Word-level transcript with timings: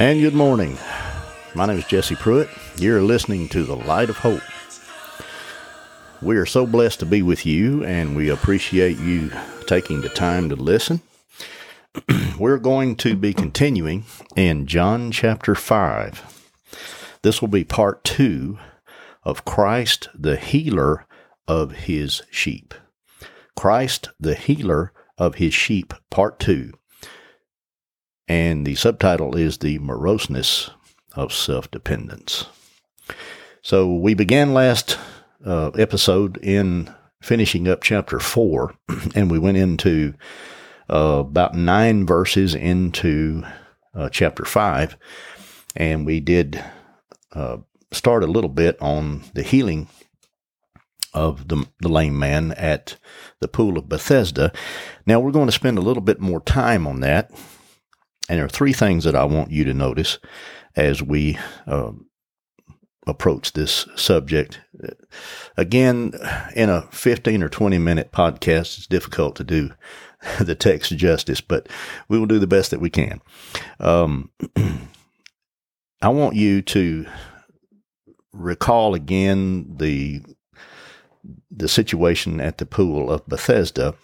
And 0.00 0.18
good 0.22 0.32
morning. 0.32 0.78
My 1.54 1.66
name 1.66 1.76
is 1.76 1.84
Jesse 1.84 2.14
Pruitt. 2.14 2.48
You're 2.78 3.02
listening 3.02 3.50
to 3.50 3.64
The 3.64 3.76
Light 3.76 4.08
of 4.08 4.16
Hope. 4.16 4.40
We 6.22 6.38
are 6.38 6.46
so 6.46 6.66
blessed 6.66 7.00
to 7.00 7.06
be 7.06 7.20
with 7.20 7.44
you, 7.44 7.84
and 7.84 8.16
we 8.16 8.30
appreciate 8.30 8.98
you 8.98 9.30
taking 9.66 10.00
the 10.00 10.08
time 10.08 10.48
to 10.48 10.56
listen. 10.56 11.02
We're 12.38 12.56
going 12.56 12.96
to 12.96 13.14
be 13.14 13.34
continuing 13.34 14.04
in 14.36 14.66
John 14.66 15.12
chapter 15.12 15.54
5. 15.54 17.18
This 17.20 17.42
will 17.42 17.48
be 17.48 17.64
part 17.64 18.02
two 18.02 18.58
of 19.22 19.44
Christ, 19.44 20.08
the 20.14 20.38
healer 20.38 21.04
of 21.46 21.72
his 21.72 22.22
sheep. 22.30 22.72
Christ, 23.54 24.08
the 24.18 24.34
healer 24.34 24.94
of 25.18 25.34
his 25.34 25.52
sheep, 25.52 25.92
part 26.08 26.38
two 26.40 26.72
and 28.30 28.64
the 28.64 28.76
subtitle 28.76 29.36
is 29.36 29.58
The 29.58 29.80
Moroseness 29.80 30.70
of 31.14 31.32
Self 31.32 31.68
Dependence. 31.68 32.46
So 33.60 33.92
we 33.92 34.14
began 34.14 34.54
last 34.54 34.96
uh, 35.44 35.70
episode 35.70 36.38
in 36.40 36.94
finishing 37.20 37.66
up 37.66 37.82
chapter 37.82 38.20
4, 38.20 38.72
and 39.16 39.32
we 39.32 39.40
went 39.40 39.56
into 39.56 40.14
uh, 40.88 41.24
about 41.26 41.56
nine 41.56 42.06
verses 42.06 42.54
into 42.54 43.42
uh, 43.96 44.08
chapter 44.10 44.44
5, 44.44 44.96
and 45.74 46.06
we 46.06 46.20
did 46.20 46.62
uh, 47.32 47.56
start 47.90 48.22
a 48.22 48.28
little 48.28 48.48
bit 48.48 48.80
on 48.80 49.24
the 49.34 49.42
healing 49.42 49.88
of 51.12 51.48
the, 51.48 51.66
the 51.80 51.88
lame 51.88 52.16
man 52.16 52.52
at 52.52 52.96
the 53.40 53.48
pool 53.48 53.76
of 53.76 53.88
Bethesda. 53.88 54.52
Now 55.04 55.18
we're 55.18 55.32
going 55.32 55.48
to 55.48 55.52
spend 55.52 55.78
a 55.78 55.82
little 55.82 56.00
bit 56.00 56.20
more 56.20 56.40
time 56.40 56.86
on 56.86 57.00
that 57.00 57.32
and 58.30 58.38
there 58.38 58.46
are 58.46 58.48
three 58.48 58.72
things 58.72 59.02
that 59.02 59.16
I 59.16 59.24
want 59.24 59.50
you 59.50 59.64
to 59.64 59.74
notice 59.74 60.20
as 60.76 61.02
we 61.02 61.36
uh, 61.66 61.90
approach 63.04 63.54
this 63.54 63.88
subject. 63.96 64.60
Again, 65.56 66.12
in 66.54 66.70
a 66.70 66.82
15 66.92 67.42
or 67.42 67.48
20 67.48 67.78
minute 67.78 68.12
podcast, 68.12 68.78
it's 68.78 68.86
difficult 68.86 69.34
to 69.34 69.42
do 69.42 69.72
the 70.40 70.54
text 70.54 70.96
justice, 70.96 71.40
but 71.40 71.68
we 72.08 72.20
will 72.20 72.26
do 72.26 72.38
the 72.38 72.46
best 72.46 72.70
that 72.70 72.80
we 72.80 72.88
can. 72.88 73.20
Um, 73.80 74.30
I 76.00 76.08
want 76.10 76.36
you 76.36 76.62
to 76.62 77.06
recall 78.32 78.94
again 78.94 79.76
the 79.78 80.22
the 81.50 81.68
situation 81.68 82.40
at 82.40 82.58
the 82.58 82.64
pool 82.64 83.10
of 83.10 83.26
Bethesda, 83.26 83.96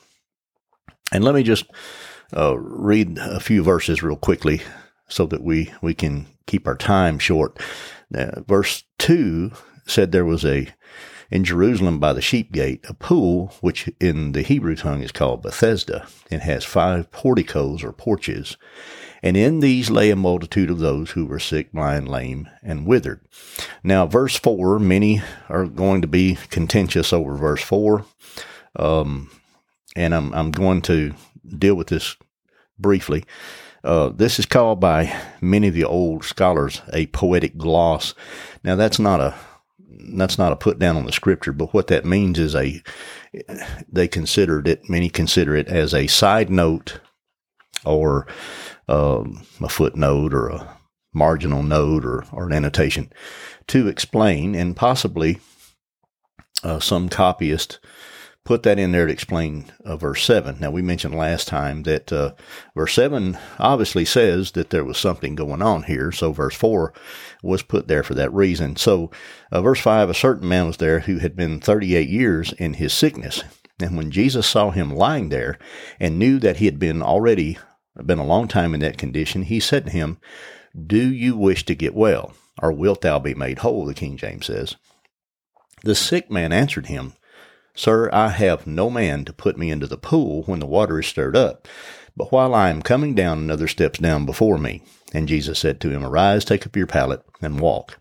and 1.13 1.23
let 1.23 1.37
me 1.37 1.45
just 1.45 1.67
uh, 2.35 2.57
read 2.59 3.19
a 3.19 3.41
few 3.41 3.63
verses 3.63 4.03
real 4.03 4.17
quickly 4.17 4.63
so 5.09 5.27
that 5.27 5.43
we, 5.43 5.73
we 5.81 5.95
can 5.95 6.27
keep 6.47 6.67
our 6.67 6.77
time 6.77 7.19
short. 7.19 7.59
Uh, 8.15 8.41
verse 8.47 8.85
2 8.99 9.53
said 9.87 10.11
there 10.11 10.25
was 10.25 10.45
a, 10.45 10.69
in 11.31 11.45
Jerusalem 11.45 11.99
by 11.99 12.13
the 12.13 12.23
sheep 12.23 12.53
gate, 12.53 12.85
a 12.89 12.95
pool, 12.95 13.55
which 13.61 13.91
in 14.01 14.33
the 14.33 14.43
Hebrew 14.43 14.77
tongue 14.77 15.03
is 15.03 15.13
called 15.13 15.43
Bethesda. 15.43 16.07
and 16.31 16.43
has 16.43 16.65
five 16.65 17.11
porticos 17.11 17.83
or 17.83 17.93
porches. 17.93 18.57
And 19.23 19.37
in 19.37 19.61
these 19.61 19.91
lay 19.91 20.11
a 20.11 20.17
multitude 20.17 20.71
of 20.71 20.79
those 20.79 21.13
who 21.13 21.27
were 21.27 21.41
sick, 21.41 21.73
blind, 21.73 22.09
lame, 22.09 22.49
and 22.63 22.87
withered. 22.87 23.21
Now, 23.83 24.07
verse 24.07 24.37
4, 24.39 24.79
many 24.79 25.23
are 25.49 25.67
going 25.67 26.03
to 26.03 26.09
be 26.09 26.39
contentious 26.51 27.13
over 27.13 27.37
verse 27.37 27.63
4. 27.63 28.05
Um, 28.77 29.31
and 29.97 30.15
I'm, 30.15 30.33
I'm 30.35 30.51
going 30.51 30.83
to 30.83 31.15
deal 31.59 31.75
with 31.75 31.89
this 31.89 32.17
briefly. 32.79 33.25
Uh, 33.85 34.09
this 34.09 34.39
is 34.39 34.47
called 34.47 34.81
by 34.81 35.17
many 35.41 35.69
of 35.69 35.75
the 35.75 35.85
old 35.85 36.25
scholars 36.25 36.83
a 36.93 37.07
poetic 37.07 37.57
gloss. 37.57 38.15
Now 38.65 38.77
that's 38.77 38.99
not 38.99 39.21
a 39.21 39.35
that's 40.09 40.39
not 40.39 40.53
a 40.53 40.57
put 40.57 40.79
down 40.79 40.97
on 40.97 41.07
the 41.07 41.13
scripture, 41.13 41.53
but 41.53 41.73
what 41.73 41.87
that 41.89 42.05
means 42.05 42.39
is 42.39 42.55
a 42.55 42.83
they 43.89 44.09
considered 44.09 44.67
it 44.67 44.89
many 44.89 45.09
consider 45.09 45.55
it 45.55 45.69
as 45.69 45.95
a 45.95 46.07
side 46.07 46.51
note 46.51 47.01
or 47.85 48.27
um, 48.89 49.47
a 49.61 49.69
footnote 49.69 50.35
or 50.35 50.49
a 50.49 50.79
marginal 51.13 51.63
note 51.63 52.05
or, 52.05 52.25
or 52.33 52.47
an 52.47 52.53
annotation 52.53 53.13
to 53.67 53.89
explain 53.89 54.55
and 54.55 54.77
possibly 54.77 55.39
uh, 56.63 56.79
some 56.79 57.09
copyist 57.09 57.79
put 58.47 58.63
that 58.63 58.79
in 58.79 58.93
there 58.93 59.07
to 59.07 59.13
explain 59.13 59.67
uh, 59.85 59.97
verse 59.97 60.25
7. 60.25 60.59
Now, 60.61 60.71
we 60.71 60.81
mentioned 60.81 61.15
last 61.15 61.49
time 61.49 61.83
that 61.83 62.13
uh, 62.13 62.33
verse 62.75 62.95
7 62.95 63.37
obviously 63.59 64.05
says 64.05 64.53
that 64.53 64.71
there 64.71 64.85
was 64.85 64.97
something 64.97 65.35
going 65.35 65.61
on 65.61 65.83
here. 65.83 66.13
So, 66.13 66.33
verse 66.33 66.55
4 66.55 66.95
was 67.43 67.63
put 67.63 67.89
there 67.89 68.03
for 68.03 68.15
that 68.15 68.33
reason. 68.33 68.77
So, 68.77 69.11
uh, 69.51 69.61
verse 69.61 69.81
5 69.81 70.09
a 70.09 70.15
certain 70.15 70.49
man 70.49 70.69
was 70.69 70.77
there 70.79 71.01
who 71.01 71.19
had 71.19 71.37
been 71.37 71.61
38 71.61 72.09
years 72.09 72.53
in 72.53 72.75
his 72.75 72.95
sickness. 72.95 73.43
And 73.81 73.97
when 73.97 74.11
Jesus 74.11 74.47
saw 74.47 74.71
him 74.71 74.95
lying 74.95 75.29
there 75.29 75.59
and 76.01 76.19
knew 76.19 76.39
that 76.39 76.57
he 76.57 76.65
had 76.65 76.79
been 76.79 77.03
already 77.03 77.59
been 78.05 78.19
a 78.19 78.25
long 78.25 78.49
time 78.49 78.75
in 78.75 78.81
that 78.81 78.97
condition, 78.97 79.43
he 79.43 79.61
said 79.61 79.87
to 79.87 79.91
him, 79.93 80.19
Do 80.75 81.13
you 81.13 81.37
wish 81.37 81.65
to 81.67 81.75
get 81.75 81.95
well, 81.95 82.33
or 82.63 82.73
wilt 82.73 83.03
thou 83.03 83.19
be 83.19 83.35
made 83.35 83.59
whole? 83.59 83.85
The 83.85 83.93
King 83.93 84.17
James 84.17 84.47
says. 84.47 84.77
The 85.83 85.95
sick 85.95 86.31
man 86.31 86.53
answered 86.53 86.87
him, 86.87 87.13
Sir, 87.77 88.11
I 88.13 88.31
have 88.31 88.67
no 88.67 88.91
man 88.91 89.25
to 89.27 89.33
put 89.33 89.59
me 89.59 89.71
into 89.71 89.87
the 89.87 89.99
pool 89.99 90.43
when 90.45 90.59
the 90.59 90.67
water 90.67 90.99
is 90.99 91.07
stirred 91.07 91.37
up. 91.37 91.69
But 92.17 92.33
while 92.33 92.55
I 92.55 92.71
am 92.71 92.81
coming 92.81 93.15
down, 93.15 93.39
another 93.39 93.69
steps 93.69 93.99
down 93.99 94.25
before 94.25 94.57
me. 94.57 94.83
And 95.13 95.29
Jesus 95.29 95.59
said 95.59 95.79
to 95.81 95.91
him, 95.91 96.03
Arise, 96.03 96.45
take 96.45 96.67
up 96.67 96.75
your 96.75 96.87
pallet, 96.87 97.23
and 97.43 97.61
walk. 97.61 97.99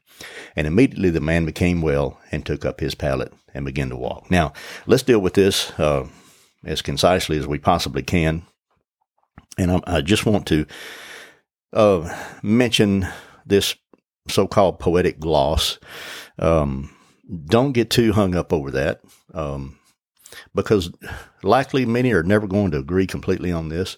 And 0.56 0.66
immediately 0.66 1.09
the 1.09 1.19
man 1.19 1.46
became 1.46 1.81
well 1.81 2.18
and 2.31 2.46
took 2.46 2.63
up 2.63 2.80
his 2.80 2.96
pallet 2.96 3.34
and 3.53 3.66
began 3.66 3.90
to 3.90 3.97
walk. 3.97 4.31
Now, 4.31 4.53
let's 4.88 5.03
deal 5.03 5.19
with 5.19 5.34
this 5.34 5.78
uh, 5.78 6.07
as 6.63 6.81
concisely 6.81 7.38
as 7.38 7.46
we 7.46 7.59
possibly 7.59 8.02
can. 8.02 8.44
And 9.57 9.72
I, 9.72 9.81
I 9.86 10.02
just 10.02 10.25
want 10.25 10.47
to 10.47 10.66
uh, 11.74 12.18
mention 12.42 13.07
this 13.46 13.75
so 14.30 14.47
called 14.47 14.80
poetic 14.80 15.19
gloss. 15.19 15.78
Um, 16.40 16.94
don't 17.46 17.74
get 17.74 17.90
too 17.90 18.13
hung 18.13 18.36
up 18.36 18.53
over 18.53 18.72
that 18.72 19.02
um, 19.34 19.78
because 20.53 20.91
likely 21.44 21.86
many 21.86 22.12
are 22.13 22.24
never 22.24 22.47
going 22.47 22.72
to 22.72 22.80
agree 22.80 23.08
completely 23.08 23.52
on 23.52 23.69
this. 23.69 23.97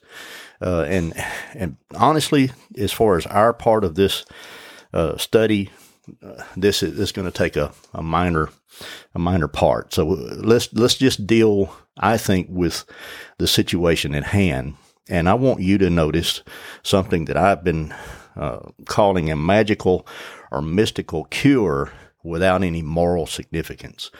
Uh, 0.61 0.81
and 0.83 1.13
and 1.53 1.77
honestly, 1.95 2.51
as 2.77 2.91
far 2.91 3.17
as 3.17 3.25
our 3.27 3.53
part 3.53 3.83
of 3.83 3.95
this 3.95 4.25
uh, 4.93 5.17
study, 5.17 5.69
uh, 6.23 6.43
this 6.55 6.81
is, 6.81 6.99
is 6.99 7.11
going 7.11 7.29
to 7.29 7.37
take 7.37 7.55
a, 7.55 7.71
a 7.93 8.01
minor 8.01 8.49
a 9.13 9.19
minor 9.19 9.47
part. 9.47 9.93
So 9.93 10.05
let's 10.05 10.73
let's 10.73 10.95
just 10.95 11.27
deal, 11.27 11.75
I 11.97 12.17
think, 12.17 12.47
with 12.49 12.85
the 13.37 13.47
situation 13.47 14.15
at 14.15 14.23
hand. 14.23 14.75
And 15.09 15.29
I 15.29 15.35
want 15.35 15.61
you 15.61 15.77
to 15.77 15.89
notice 15.89 16.43
something 16.83 17.25
that 17.25 17.37
I've 17.37 17.63
been 17.63 17.93
uh, 18.35 18.59
calling 18.85 19.31
a 19.31 19.35
magical 19.35 20.07
or 20.51 20.61
mystical 20.61 21.25
cure 21.25 21.91
without 22.23 22.63
any 22.63 22.81
moral 22.81 23.25
significance. 23.25 24.11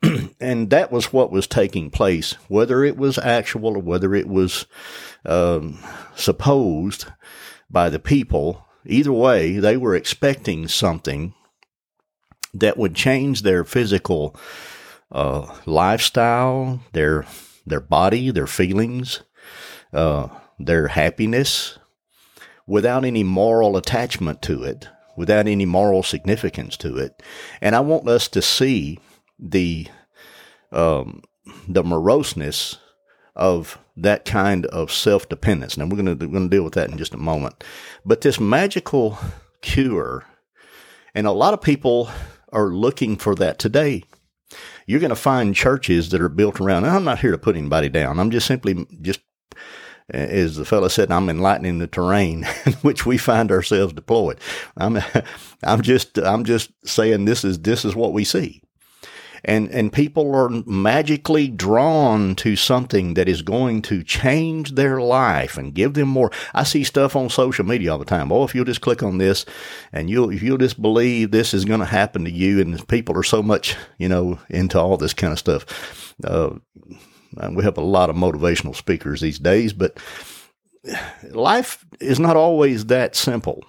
and 0.40 0.70
that 0.70 0.90
was 0.90 1.12
what 1.12 1.30
was 1.30 1.46
taking 1.46 1.90
place, 1.90 2.32
whether 2.48 2.84
it 2.84 2.96
was 2.96 3.18
actual 3.18 3.76
or 3.76 3.82
whether 3.82 4.14
it 4.14 4.28
was 4.28 4.66
um, 5.26 5.78
supposed 6.14 7.06
by 7.70 7.88
the 7.88 7.98
people. 7.98 8.66
Either 8.86 9.12
way, 9.12 9.58
they 9.58 9.76
were 9.76 9.94
expecting 9.94 10.66
something 10.66 11.34
that 12.54 12.76
would 12.76 12.94
change 12.94 13.42
their 13.42 13.64
physical 13.64 14.36
uh, 15.10 15.58
lifestyle, 15.66 16.80
their 16.92 17.26
their 17.64 17.80
body, 17.80 18.30
their 18.30 18.46
feelings, 18.46 19.22
uh, 19.92 20.26
their 20.58 20.88
happiness, 20.88 21.78
without 22.66 23.04
any 23.04 23.22
moral 23.22 23.76
attachment 23.76 24.42
to 24.42 24.64
it 24.64 24.88
without 25.16 25.46
any 25.46 25.66
moral 25.66 26.02
significance 26.02 26.76
to 26.78 26.96
it. 26.96 27.22
And 27.60 27.74
I 27.74 27.80
want 27.80 28.08
us 28.08 28.28
to 28.28 28.42
see 28.42 28.98
the 29.38 29.88
um, 30.70 31.22
the 31.68 31.82
moroseness 31.82 32.78
of 33.34 33.78
that 33.96 34.24
kind 34.24 34.66
of 34.66 34.92
self 34.92 35.28
dependence. 35.28 35.76
Now 35.76 35.86
we're 35.86 36.02
going 36.02 36.18
to 36.18 36.26
going 36.26 36.48
to 36.48 36.56
deal 36.56 36.64
with 36.64 36.74
that 36.74 36.90
in 36.90 36.98
just 36.98 37.14
a 37.14 37.18
moment. 37.18 37.62
But 38.04 38.20
this 38.20 38.40
magical 38.40 39.18
cure, 39.60 40.24
and 41.14 41.26
a 41.26 41.32
lot 41.32 41.54
of 41.54 41.62
people 41.62 42.10
are 42.52 42.68
looking 42.68 43.16
for 43.16 43.34
that 43.36 43.58
today. 43.58 44.04
You're 44.86 45.00
going 45.00 45.10
to 45.10 45.16
find 45.16 45.54
churches 45.54 46.10
that 46.10 46.20
are 46.20 46.28
built 46.28 46.60
around. 46.60 46.84
I'm 46.84 47.04
not 47.04 47.20
here 47.20 47.30
to 47.30 47.38
put 47.38 47.56
anybody 47.56 47.88
down. 47.88 48.18
I'm 48.18 48.30
just 48.30 48.46
simply 48.46 48.86
just 49.00 49.20
as 50.12 50.56
the 50.56 50.64
fellow 50.64 50.88
said, 50.88 51.10
I'm 51.10 51.28
enlightening 51.28 51.78
the 51.78 51.86
terrain 51.86 52.46
in 52.66 52.72
which 52.74 53.06
we 53.06 53.18
find 53.18 53.50
ourselves 53.50 53.92
deployed. 53.92 54.38
I'm, 54.76 54.98
I'm 55.62 55.82
just, 55.82 56.18
I'm 56.18 56.44
just 56.44 56.70
saying 56.86 57.24
this 57.24 57.44
is, 57.44 57.60
this 57.60 57.84
is 57.84 57.94
what 57.94 58.12
we 58.12 58.24
see. 58.24 58.62
and 59.44 59.68
and 59.70 59.92
people 59.92 60.34
are 60.34 60.48
magically 60.66 61.48
drawn 61.48 62.34
to 62.36 62.56
something 62.56 63.14
that 63.14 63.28
is 63.28 63.42
going 63.42 63.82
to 63.82 64.02
change 64.02 64.72
their 64.72 65.00
life 65.00 65.58
and 65.58 65.74
give 65.74 65.94
them 65.94 66.08
more. 66.08 66.30
I 66.54 66.64
see 66.64 66.84
stuff 66.84 67.16
on 67.16 67.28
social 67.30 67.64
media 67.64 67.92
all 67.92 67.98
the 67.98 68.04
time. 68.04 68.30
Oh, 68.32 68.44
if 68.44 68.54
you'll 68.54 68.64
just 68.64 68.80
click 68.80 69.02
on 69.02 69.18
this, 69.18 69.44
and 69.92 70.08
you'll 70.08 70.32
you'll 70.32 70.58
just 70.58 70.80
believe 70.80 71.30
this 71.30 71.54
is 71.54 71.64
going 71.64 71.80
to 71.80 71.86
happen 71.86 72.24
to 72.24 72.30
you, 72.30 72.60
and 72.60 72.86
people 72.88 73.16
are 73.18 73.22
so 73.24 73.42
much 73.42 73.76
you 73.98 74.08
know 74.08 74.38
into 74.48 74.78
all 74.78 74.96
this 74.96 75.14
kind 75.14 75.32
of 75.32 75.38
stuff. 75.38 76.14
Uh, 76.24 76.50
we 77.52 77.64
have 77.64 77.78
a 77.78 77.82
lot 77.82 78.10
of 78.10 78.16
motivational 78.16 78.76
speakers 78.76 79.20
these 79.20 79.38
days, 79.38 79.72
but 79.72 79.98
life 81.30 81.84
is 82.00 82.18
not 82.18 82.36
always 82.36 82.86
that 82.86 83.16
simple. 83.16 83.64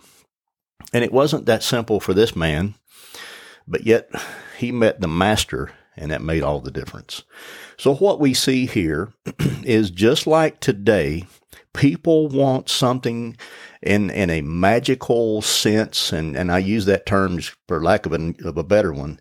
And 0.94 1.04
it 1.04 1.12
wasn't 1.12 1.46
that 1.46 1.64
simple 1.64 2.00
for 2.00 2.14
this 2.14 2.36
man, 2.36 2.76
but 3.68 3.86
yet 3.86 4.10
he 4.58 4.72
met 4.72 5.02
the 5.02 5.08
master 5.08 5.72
and 5.96 6.12
that 6.12 6.22
made 6.22 6.44
all 6.44 6.60
the 6.60 6.72
difference. 6.72 7.24
So 7.78 7.96
what 7.96 8.20
we 8.20 8.34
see 8.34 8.66
here 8.66 9.14
is 9.64 9.92
just 9.92 10.26
like 10.26 10.60
today, 10.60 11.26
people 11.74 12.28
want 12.28 12.70
something 12.70 13.38
in, 13.82 14.10
in 14.10 14.30
a 14.30 14.42
magical 14.42 15.42
sense. 15.42 16.12
And, 16.12 16.36
and 16.36 16.52
I 16.52 16.60
use 16.60 16.86
that 16.86 17.06
term 17.06 17.40
for 17.68 17.84
lack 17.84 18.06
of 18.06 18.14
a, 18.14 18.34
of 18.44 18.58
a 18.58 18.64
better 18.64 18.94
one. 18.94 19.20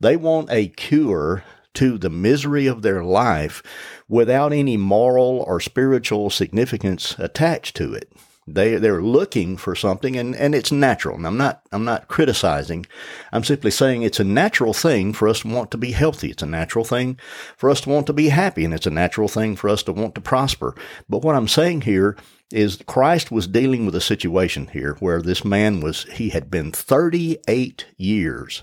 They 0.00 0.16
want 0.16 0.50
a 0.50 0.68
cure 0.68 1.44
to 1.74 1.98
the 1.98 2.10
misery 2.10 2.66
of 2.66 2.82
their 2.82 3.02
life 3.02 3.62
without 4.08 4.52
any 4.52 4.76
moral 4.76 5.44
or 5.46 5.60
spiritual 5.60 6.30
significance 6.30 7.16
attached 7.18 7.76
to 7.76 7.92
it. 7.94 8.12
They 8.46 8.76
they're 8.76 9.02
looking 9.02 9.56
for 9.56 9.74
something 9.74 10.16
and, 10.16 10.36
and 10.36 10.54
it's 10.54 10.70
natural. 10.70 11.16
And 11.16 11.26
I'm 11.26 11.38
not 11.38 11.62
I'm 11.72 11.84
not 11.84 12.08
criticizing. 12.08 12.84
I'm 13.32 13.42
simply 13.42 13.70
saying 13.70 14.02
it's 14.02 14.20
a 14.20 14.24
natural 14.24 14.74
thing 14.74 15.14
for 15.14 15.28
us 15.28 15.40
to 15.40 15.48
want 15.48 15.70
to 15.70 15.78
be 15.78 15.92
healthy. 15.92 16.30
It's 16.30 16.42
a 16.42 16.46
natural 16.46 16.84
thing 16.84 17.18
for 17.56 17.70
us 17.70 17.80
to 17.82 17.88
want 17.88 18.06
to 18.08 18.12
be 18.12 18.28
happy 18.28 18.64
and 18.64 18.74
it's 18.74 18.86
a 18.86 18.90
natural 18.90 19.28
thing 19.28 19.56
for 19.56 19.70
us 19.70 19.82
to 19.84 19.92
want 19.92 20.14
to 20.16 20.20
prosper. 20.20 20.74
But 21.08 21.22
what 21.22 21.36
I'm 21.36 21.48
saying 21.48 21.82
here 21.82 22.18
is 22.52 22.82
Christ 22.86 23.32
was 23.32 23.46
dealing 23.46 23.86
with 23.86 23.94
a 23.94 24.00
situation 24.00 24.66
here 24.66 24.96
where 25.00 25.22
this 25.22 25.42
man 25.42 25.80
was 25.80 26.04
he 26.12 26.28
had 26.28 26.50
been 26.50 26.70
38 26.70 27.86
years 27.96 28.62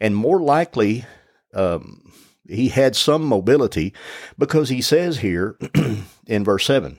and 0.00 0.16
more 0.16 0.40
likely 0.40 1.04
um, 1.52 2.12
he 2.48 2.68
had 2.68 2.96
some 2.96 3.24
mobility 3.24 3.92
because 4.38 4.68
he 4.68 4.82
says 4.82 5.18
here 5.18 5.56
in 6.26 6.44
verse 6.44 6.64
7 6.66 6.98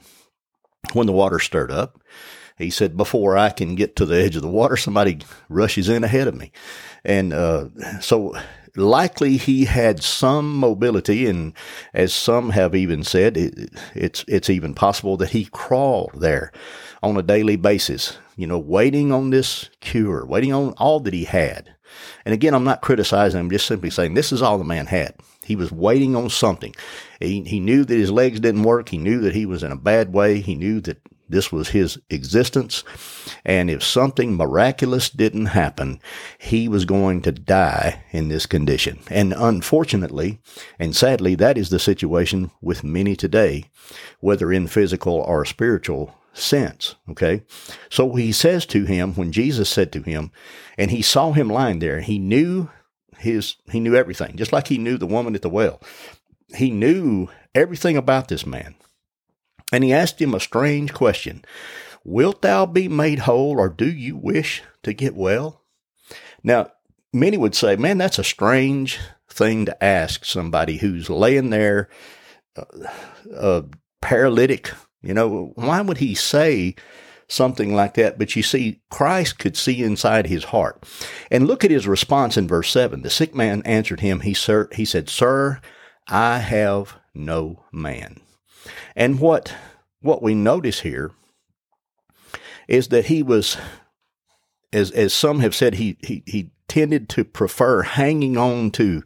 when 0.91 1.07
the 1.07 1.13
water 1.13 1.39
stirred 1.39 1.71
up, 1.71 1.99
he 2.57 2.69
said, 2.69 2.97
Before 2.97 3.37
I 3.37 3.49
can 3.49 3.75
get 3.75 3.95
to 3.95 4.05
the 4.05 4.21
edge 4.21 4.35
of 4.35 4.41
the 4.41 4.49
water, 4.49 4.77
somebody 4.77 5.19
rushes 5.49 5.89
in 5.89 6.03
ahead 6.03 6.27
of 6.27 6.35
me. 6.35 6.51
And 7.03 7.33
uh, 7.33 7.69
so 7.99 8.35
likely 8.75 9.37
he 9.37 9.65
had 9.65 10.03
some 10.03 10.55
mobility, 10.55 11.25
and 11.25 11.53
as 11.93 12.13
some 12.13 12.51
have 12.51 12.75
even 12.75 13.03
said, 13.03 13.37
it, 13.37 13.71
it's 13.95 14.23
it's 14.27 14.49
even 14.49 14.73
possible 14.73 15.17
that 15.17 15.31
he 15.31 15.45
crawled 15.45 16.11
there 16.15 16.51
on 17.01 17.17
a 17.17 17.23
daily 17.23 17.55
basis. 17.55 18.17
You 18.35 18.47
know, 18.47 18.59
waiting 18.59 19.11
on 19.11 19.29
this 19.29 19.69
cure, 19.79 20.25
waiting 20.25 20.53
on 20.53 20.73
all 20.73 20.99
that 21.01 21.13
he 21.13 21.25
had. 21.25 21.75
And 22.25 22.33
again, 22.33 22.55
I'm 22.55 22.63
not 22.63 22.81
criticizing. 22.81 23.39
I'm 23.39 23.51
just 23.51 23.67
simply 23.67 23.91
saying 23.91 24.13
this 24.13 24.31
is 24.31 24.41
all 24.41 24.57
the 24.57 24.63
man 24.63 24.87
had. 24.87 25.15
He 25.43 25.55
was 25.55 25.71
waiting 25.71 26.15
on 26.15 26.29
something. 26.29 26.75
He, 27.19 27.41
he 27.43 27.59
knew 27.59 27.83
that 27.85 27.93
his 27.93 28.11
legs 28.11 28.39
didn't 28.39 28.63
work. 28.63 28.89
He 28.89 28.97
knew 28.97 29.21
that 29.21 29.35
he 29.35 29.45
was 29.45 29.63
in 29.63 29.71
a 29.71 29.77
bad 29.77 30.13
way. 30.13 30.39
He 30.39 30.55
knew 30.55 30.81
that 30.81 31.01
this 31.29 31.51
was 31.51 31.69
his 31.69 31.99
existence. 32.09 32.83
And 33.43 33.69
if 33.69 33.83
something 33.83 34.35
miraculous 34.35 35.09
didn't 35.09 35.47
happen, 35.47 35.99
he 36.37 36.67
was 36.67 36.85
going 36.85 37.21
to 37.23 37.31
die 37.31 38.03
in 38.11 38.27
this 38.27 38.45
condition. 38.45 38.99
And 39.09 39.33
unfortunately, 39.33 40.39
and 40.79 40.95
sadly, 40.95 41.35
that 41.35 41.57
is 41.57 41.69
the 41.69 41.79
situation 41.79 42.51
with 42.61 42.83
many 42.83 43.15
today, 43.15 43.65
whether 44.19 44.51
in 44.51 44.67
physical 44.67 45.15
or 45.15 45.45
spiritual 45.45 46.13
sense. 46.33 46.95
Okay. 47.09 47.43
So 47.89 48.13
he 48.15 48.31
says 48.31 48.65
to 48.67 48.85
him, 48.85 49.13
when 49.13 49.31
Jesus 49.31 49.69
said 49.69 49.91
to 49.93 50.01
him, 50.01 50.31
and 50.77 50.91
he 50.91 51.01
saw 51.01 51.31
him 51.31 51.47
lying 51.47 51.79
there, 51.79 52.01
he 52.01 52.19
knew 52.19 52.69
his, 53.23 53.55
he 53.71 53.79
knew 53.79 53.95
everything, 53.95 54.35
just 54.35 54.53
like 54.53 54.67
he 54.67 54.77
knew 54.77 54.97
the 54.97 55.07
woman 55.07 55.35
at 55.35 55.41
the 55.41 55.49
well. 55.49 55.81
He 56.55 56.69
knew 56.69 57.29
everything 57.55 57.97
about 57.97 58.27
this 58.27 58.45
man. 58.45 58.75
And 59.71 59.83
he 59.83 59.91
asked 59.91 60.21
him 60.21 60.35
a 60.35 60.39
strange 60.39 60.93
question 60.93 61.43
Wilt 62.03 62.41
thou 62.41 62.65
be 62.65 62.87
made 62.87 63.19
whole, 63.19 63.59
or 63.59 63.69
do 63.69 63.89
you 63.89 64.15
wish 64.15 64.61
to 64.83 64.93
get 64.93 65.15
well? 65.15 65.61
Now, 66.43 66.71
many 67.13 67.37
would 67.37 67.55
say, 67.55 67.75
man, 67.75 67.97
that's 67.97 68.19
a 68.19 68.23
strange 68.23 68.99
thing 69.29 69.65
to 69.65 69.83
ask 69.83 70.25
somebody 70.25 70.77
who's 70.77 71.09
laying 71.09 71.49
there, 71.49 71.89
uh, 72.55 72.65
uh, 73.35 73.61
paralytic. 74.01 74.71
You 75.01 75.13
know, 75.13 75.51
why 75.55 75.81
would 75.81 75.97
he 75.97 76.13
say 76.13 76.75
something 77.33 77.75
like 77.75 77.95
that. 77.95 78.17
But 78.17 78.35
you 78.35 78.43
see, 78.43 78.81
Christ 78.89 79.39
could 79.39 79.57
see 79.57 79.83
inside 79.83 80.27
his 80.27 80.45
heart. 80.45 80.83
And 81.31 81.47
look 81.47 81.63
at 81.63 81.71
his 81.71 81.87
response 81.87 82.37
in 82.37 82.47
verse 82.47 82.69
7. 82.69 83.01
The 83.01 83.09
sick 83.09 83.35
man 83.35 83.61
answered 83.65 83.99
him, 83.99 84.21
he, 84.21 84.33
sir, 84.33 84.69
he 84.73 84.85
said, 84.85 85.09
Sir, 85.09 85.59
I 86.07 86.39
have 86.39 86.97
no 87.13 87.63
man. 87.71 88.21
And 88.95 89.19
what, 89.19 89.53
what 90.01 90.21
we 90.21 90.33
notice 90.33 90.81
here 90.81 91.11
is 92.67 92.89
that 92.89 93.05
he 93.05 93.23
was, 93.23 93.57
as, 94.71 94.91
as 94.91 95.13
some 95.13 95.39
have 95.39 95.55
said, 95.55 95.75
he, 95.75 95.97
he, 96.01 96.23
he 96.25 96.51
tended 96.67 97.09
to 97.09 97.23
prefer 97.23 97.81
hanging 97.81 98.37
on 98.37 98.71
to 98.71 99.03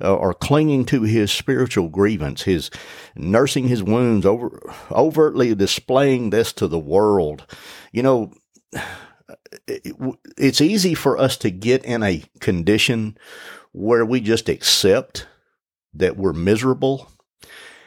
uh, 0.00 0.14
or 0.14 0.34
clinging 0.34 0.84
to 0.86 1.02
his 1.02 1.30
spiritual 1.30 1.88
grievance, 1.88 2.42
his 2.42 2.70
nursing 3.16 3.68
his 3.68 3.82
wounds, 3.82 4.24
over, 4.26 4.60
overtly 4.90 5.54
displaying 5.54 6.30
this 6.30 6.52
to 6.54 6.66
the 6.66 6.78
world. 6.78 7.46
You 7.92 8.02
know, 8.02 8.32
it, 9.66 9.94
it's 10.36 10.60
easy 10.60 10.94
for 10.94 11.18
us 11.18 11.36
to 11.38 11.50
get 11.50 11.84
in 11.84 12.02
a 12.02 12.22
condition 12.40 13.16
where 13.72 14.04
we 14.04 14.20
just 14.20 14.48
accept 14.48 15.26
that 15.94 16.16
we're 16.16 16.32
miserable 16.32 17.10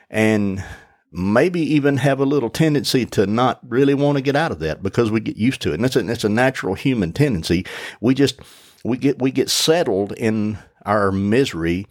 and 0.10 0.64
maybe 1.12 1.62
even 1.62 1.98
have 1.98 2.20
a 2.20 2.26
little 2.26 2.50
tendency 2.50 3.06
to 3.06 3.28
not 3.28 3.60
really 3.68 3.94
want 3.94 4.18
to 4.18 4.22
get 4.22 4.36
out 4.36 4.52
of 4.52 4.60
that 4.60 4.82
because 4.82 5.12
we 5.12 5.20
get 5.20 5.38
used 5.38 5.62
to 5.62 5.72
it. 5.72 5.76
And 5.76 5.86
it's 5.86 5.96
a, 5.96 6.10
it's 6.10 6.24
a 6.24 6.30
natural 6.30 6.74
human 6.74 7.14
tendency. 7.14 7.66
We 8.02 8.16
just, 8.16 8.40
we 8.84 8.98
get, 8.98 9.22
we 9.22 9.32
get 9.32 9.50
settled 9.50 10.12
in 10.14 10.58
our 10.86 11.12
misery, 11.12 11.88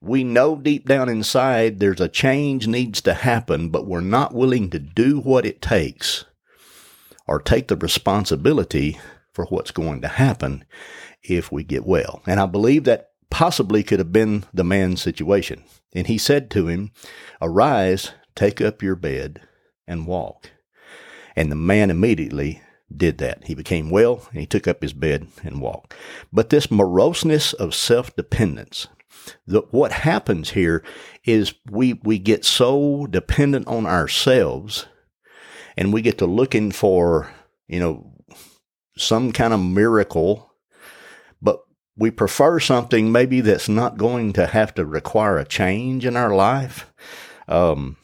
we 0.00 0.24
know 0.24 0.56
deep 0.56 0.86
down 0.86 1.08
inside 1.08 1.80
there's 1.80 2.00
a 2.00 2.08
change 2.08 2.66
needs 2.66 3.00
to 3.02 3.14
happen, 3.14 3.70
but 3.70 3.86
we're 3.86 4.00
not 4.00 4.34
willing 4.34 4.70
to 4.70 4.78
do 4.78 5.20
what 5.20 5.46
it 5.46 5.62
takes 5.62 6.24
or 7.26 7.40
take 7.40 7.68
the 7.68 7.76
responsibility 7.76 8.98
for 9.32 9.46
what's 9.46 9.70
going 9.70 10.00
to 10.02 10.08
happen 10.08 10.64
if 11.22 11.50
we 11.50 11.64
get 11.64 11.86
well. 11.86 12.22
And 12.26 12.38
I 12.38 12.46
believe 12.46 12.84
that 12.84 13.10
possibly 13.30 13.82
could 13.82 13.98
have 13.98 14.12
been 14.12 14.44
the 14.52 14.64
man's 14.64 15.02
situation. 15.02 15.64
And 15.94 16.06
he 16.06 16.18
said 16.18 16.50
to 16.50 16.68
him, 16.68 16.90
Arise, 17.40 18.12
take 18.34 18.60
up 18.60 18.82
your 18.82 18.96
bed, 18.96 19.40
and 19.86 20.06
walk. 20.06 20.50
And 21.34 21.50
the 21.50 21.56
man 21.56 21.90
immediately 21.90 22.62
did 22.94 23.18
that. 23.18 23.44
He 23.46 23.54
became 23.54 23.90
well 23.90 24.26
and 24.30 24.40
he 24.40 24.46
took 24.46 24.68
up 24.68 24.82
his 24.82 24.92
bed 24.92 25.28
and 25.42 25.60
walked. 25.60 25.94
But 26.32 26.50
this 26.50 26.70
moroseness 26.70 27.52
of 27.52 27.74
self 27.74 28.14
dependence, 28.16 28.88
what 29.46 29.92
happens 29.92 30.50
here 30.50 30.82
is 31.24 31.54
we, 31.70 31.94
we 32.04 32.18
get 32.18 32.44
so 32.44 33.06
dependent 33.06 33.66
on 33.66 33.86
ourselves 33.86 34.86
and 35.76 35.92
we 35.92 36.02
get 36.02 36.18
to 36.18 36.26
looking 36.26 36.70
for, 36.70 37.30
you 37.66 37.80
know, 37.80 38.12
some 38.96 39.32
kind 39.32 39.52
of 39.52 39.60
miracle, 39.60 40.52
but 41.42 41.60
we 41.96 42.10
prefer 42.10 42.60
something 42.60 43.10
maybe 43.10 43.40
that's 43.40 43.68
not 43.68 43.96
going 43.96 44.32
to 44.34 44.46
have 44.46 44.74
to 44.74 44.84
require 44.84 45.38
a 45.38 45.44
change 45.44 46.06
in 46.06 46.16
our 46.16 46.34
life. 46.34 46.92
Um, 47.48 47.96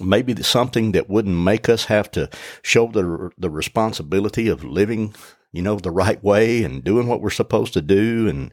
maybe 0.00 0.34
something 0.42 0.92
that 0.92 1.08
wouldn't 1.08 1.36
make 1.36 1.68
us 1.68 1.86
have 1.86 2.10
to 2.12 2.28
show 2.62 2.88
the 2.88 3.30
the 3.38 3.50
responsibility 3.50 4.48
of 4.48 4.64
living 4.64 5.14
you 5.52 5.62
know 5.62 5.76
the 5.76 5.90
right 5.90 6.22
way 6.22 6.62
and 6.62 6.84
doing 6.84 7.06
what 7.06 7.22
we're 7.22 7.30
supposed 7.30 7.72
to 7.72 7.80
do. 7.80 8.28
And 8.28 8.52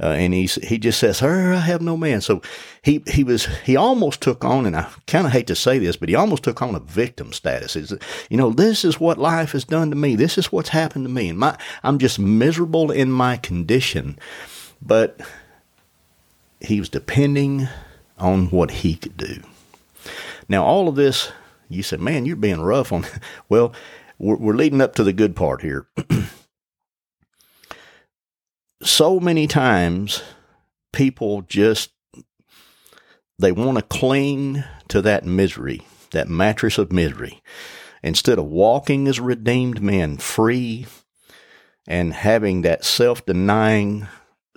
uh, 0.00 0.08
and 0.08 0.34
he 0.34 0.46
he 0.46 0.78
just 0.78 0.98
says 0.98 1.20
her 1.20 1.52
I 1.54 1.58
have 1.58 1.80
no 1.80 1.96
man. 1.96 2.20
So 2.20 2.42
he 2.82 3.02
he 3.06 3.22
was 3.22 3.46
he 3.64 3.76
almost 3.76 4.20
took 4.20 4.44
on 4.44 4.66
and 4.66 4.76
I 4.76 4.90
kind 5.06 5.26
of 5.26 5.32
hate 5.32 5.46
to 5.48 5.54
say 5.54 5.78
this 5.78 5.96
but 5.96 6.08
he 6.08 6.14
almost 6.14 6.42
took 6.42 6.60
on 6.60 6.74
a 6.74 6.80
victim 6.80 7.32
status. 7.32 7.76
Is 7.76 7.94
you 8.28 8.36
know 8.36 8.50
this 8.50 8.84
is 8.84 8.98
what 8.98 9.18
life 9.18 9.52
has 9.52 9.64
done 9.64 9.90
to 9.90 9.96
me. 9.96 10.16
This 10.16 10.36
is 10.36 10.50
what's 10.50 10.70
happened 10.70 11.04
to 11.04 11.10
me. 11.10 11.28
And 11.28 11.38
my 11.38 11.56
I'm 11.82 11.98
just 11.98 12.18
miserable 12.18 12.90
in 12.90 13.12
my 13.12 13.36
condition. 13.36 14.18
But 14.80 15.20
he 16.60 16.80
was 16.80 16.88
depending 16.88 17.68
on 18.18 18.46
what 18.48 18.70
he 18.70 18.96
could 18.96 19.16
do 19.16 19.42
now, 20.52 20.64
all 20.64 20.86
of 20.86 20.96
this, 20.96 21.32
you 21.70 21.82
said, 21.82 21.98
man, 21.98 22.26
you're 22.26 22.36
being 22.36 22.60
rough 22.60 22.92
on. 22.92 23.06
Well, 23.48 23.72
we're, 24.18 24.36
we're 24.36 24.54
leading 24.54 24.82
up 24.82 24.94
to 24.96 25.02
the 25.02 25.14
good 25.14 25.34
part 25.34 25.62
here. 25.62 25.86
so 28.82 29.18
many 29.18 29.46
times 29.46 30.22
people 30.92 31.40
just 31.42 31.90
they 33.38 33.50
want 33.50 33.78
to 33.78 33.82
cling 33.82 34.62
to 34.88 35.00
that 35.00 35.24
misery, 35.24 35.80
that 36.10 36.28
mattress 36.28 36.76
of 36.76 36.92
misery, 36.92 37.42
instead 38.02 38.38
of 38.38 38.44
walking 38.44 39.08
as 39.08 39.18
redeemed 39.18 39.82
men, 39.82 40.18
free 40.18 40.84
and 41.88 42.12
having 42.12 42.60
that 42.60 42.84
self-denying 42.84 44.06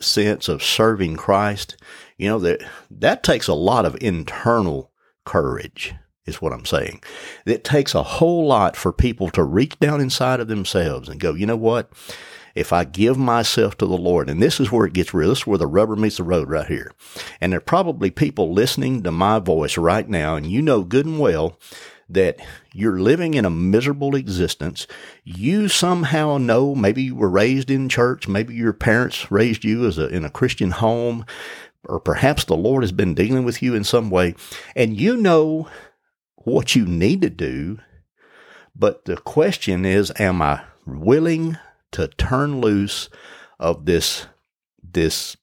sense 0.01 0.49
of 0.49 0.61
serving 0.61 1.15
Christ. 1.15 1.77
You 2.17 2.27
know 2.27 2.39
that 2.39 2.61
that 2.91 3.23
takes 3.23 3.47
a 3.47 3.53
lot 3.53 3.85
of 3.85 3.95
internal 4.01 4.91
courage 5.25 5.93
is 6.25 6.41
what 6.41 6.53
I'm 6.53 6.65
saying. 6.65 7.03
It 7.45 7.63
takes 7.63 7.93
a 7.93 8.03
whole 8.03 8.47
lot 8.47 8.75
for 8.75 8.91
people 8.91 9.29
to 9.31 9.43
reach 9.43 9.79
down 9.79 10.01
inside 10.01 10.39
of 10.39 10.47
themselves 10.47 11.07
and 11.07 11.19
go, 11.19 11.33
you 11.33 11.45
know 11.45 11.57
what? 11.57 11.91
If 12.55 12.71
I 12.71 12.85
give 12.85 13.17
myself 13.17 13.77
to 13.77 13.85
the 13.85 13.97
Lord, 13.97 14.29
and 14.29 14.41
this 14.41 14.61
is 14.61 14.71
where 14.71 14.85
it 14.85 14.93
gets 14.93 15.13
real, 15.13 15.29
this 15.29 15.39
is 15.39 15.47
where 15.47 15.57
the 15.57 15.67
rubber 15.67 15.97
meets 15.97 16.17
the 16.17 16.23
road 16.23 16.49
right 16.49 16.67
here. 16.67 16.93
And 17.41 17.51
there 17.51 17.57
are 17.57 17.61
probably 17.61 18.11
people 18.11 18.53
listening 18.53 19.03
to 19.03 19.11
my 19.11 19.39
voice 19.39 19.77
right 19.77 20.07
now, 20.07 20.35
and 20.35 20.45
you 20.45 20.61
know 20.61 20.83
good 20.83 21.05
and 21.05 21.19
well 21.19 21.59
that 22.07 22.39
you're 22.71 22.99
living 22.99 23.33
in 23.33 23.45
a 23.45 23.49
miserable 23.49 24.15
existence. 24.15 24.87
You 25.23 25.67
somehow 25.67 26.37
know, 26.37 26.75
maybe 26.75 27.03
you 27.03 27.15
were 27.15 27.29
raised 27.29 27.69
in 27.69 27.89
church, 27.89 28.27
maybe 28.27 28.53
your 28.53 28.73
parents 28.73 29.31
raised 29.31 29.63
you 29.63 29.85
as 29.85 29.97
a, 29.97 30.07
in 30.07 30.23
a 30.23 30.29
Christian 30.29 30.71
home, 30.71 31.25
or 31.87 31.99
perhaps 31.99 32.43
the 32.45 32.55
Lord 32.55 32.83
has 32.83 32.91
been 32.91 33.13
dealing 33.13 33.43
with 33.43 33.61
you 33.61 33.75
in 33.75 33.83
some 33.83 34.09
way, 34.09 34.35
and 34.75 34.99
you 34.99 35.17
know 35.17 35.69
what 36.37 36.75
you 36.75 36.85
need 36.85 37.21
to 37.21 37.29
do. 37.29 37.79
But 38.75 39.05
the 39.05 39.17
question 39.17 39.85
is, 39.85 40.11
am 40.19 40.41
I 40.41 40.63
willing 40.85 41.57
to 41.91 42.07
turn 42.07 42.61
loose 42.61 43.09
of 43.59 43.85
this, 43.85 44.27
this 44.83 45.37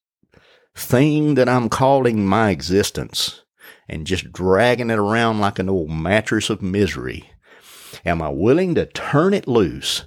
thing 0.74 1.34
that 1.34 1.48
I'm 1.48 1.68
calling 1.68 2.26
my 2.26 2.50
existence 2.50 3.42
and 3.88 4.06
just 4.06 4.32
dragging 4.32 4.90
it 4.90 4.98
around 4.98 5.40
like 5.40 5.58
an 5.58 5.68
old 5.68 5.90
mattress 5.90 6.50
of 6.50 6.62
misery? 6.62 7.30
Am 8.04 8.22
I 8.22 8.28
willing 8.28 8.74
to 8.74 8.86
turn 8.86 9.34
it 9.34 9.48
loose 9.48 10.04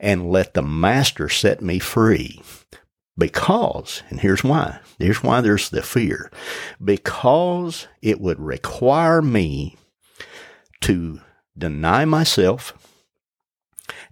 and 0.00 0.30
let 0.30 0.54
the 0.54 0.62
master 0.62 1.28
set 1.28 1.62
me 1.62 1.78
free? 1.78 2.42
Because, 3.18 4.02
and 4.10 4.20
here's 4.20 4.44
why, 4.44 4.80
here's 4.98 5.22
why 5.22 5.40
there's 5.40 5.70
the 5.70 5.82
fear. 5.82 6.30
Because 6.82 7.88
it 8.02 8.20
would 8.20 8.38
require 8.38 9.22
me 9.22 9.76
to 10.82 11.20
deny 11.56 12.04
myself 12.04 12.74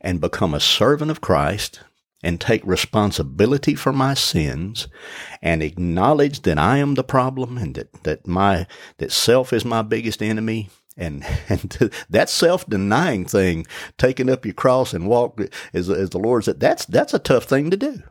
and 0.00 0.20
become 0.20 0.54
a 0.54 0.60
servant 0.60 1.10
of 1.10 1.20
Christ 1.20 1.80
and 2.22 2.40
take 2.40 2.64
responsibility 2.64 3.74
for 3.74 3.92
my 3.92 4.14
sins 4.14 4.88
and 5.42 5.62
acknowledge 5.62 6.40
that 6.42 6.58
I 6.58 6.78
am 6.78 6.94
the 6.94 7.04
problem 7.04 7.58
and 7.58 7.74
that, 7.74 8.04
that 8.04 8.26
my, 8.26 8.66
that 8.96 9.12
self 9.12 9.52
is 9.52 9.64
my 9.64 9.82
biggest 9.82 10.22
enemy. 10.22 10.70
And, 10.96 11.26
and 11.48 11.92
that 12.08 12.30
self-denying 12.30 13.26
thing, 13.26 13.66
taking 13.98 14.30
up 14.30 14.46
your 14.46 14.54
cross 14.54 14.94
and 14.94 15.06
walk 15.06 15.40
as, 15.74 15.90
as 15.90 16.10
the 16.10 16.18
Lord 16.18 16.44
said, 16.44 16.60
that's, 16.60 16.86
that's 16.86 17.12
a 17.12 17.18
tough 17.18 17.44
thing 17.44 17.70
to 17.70 17.76
do. 17.76 18.02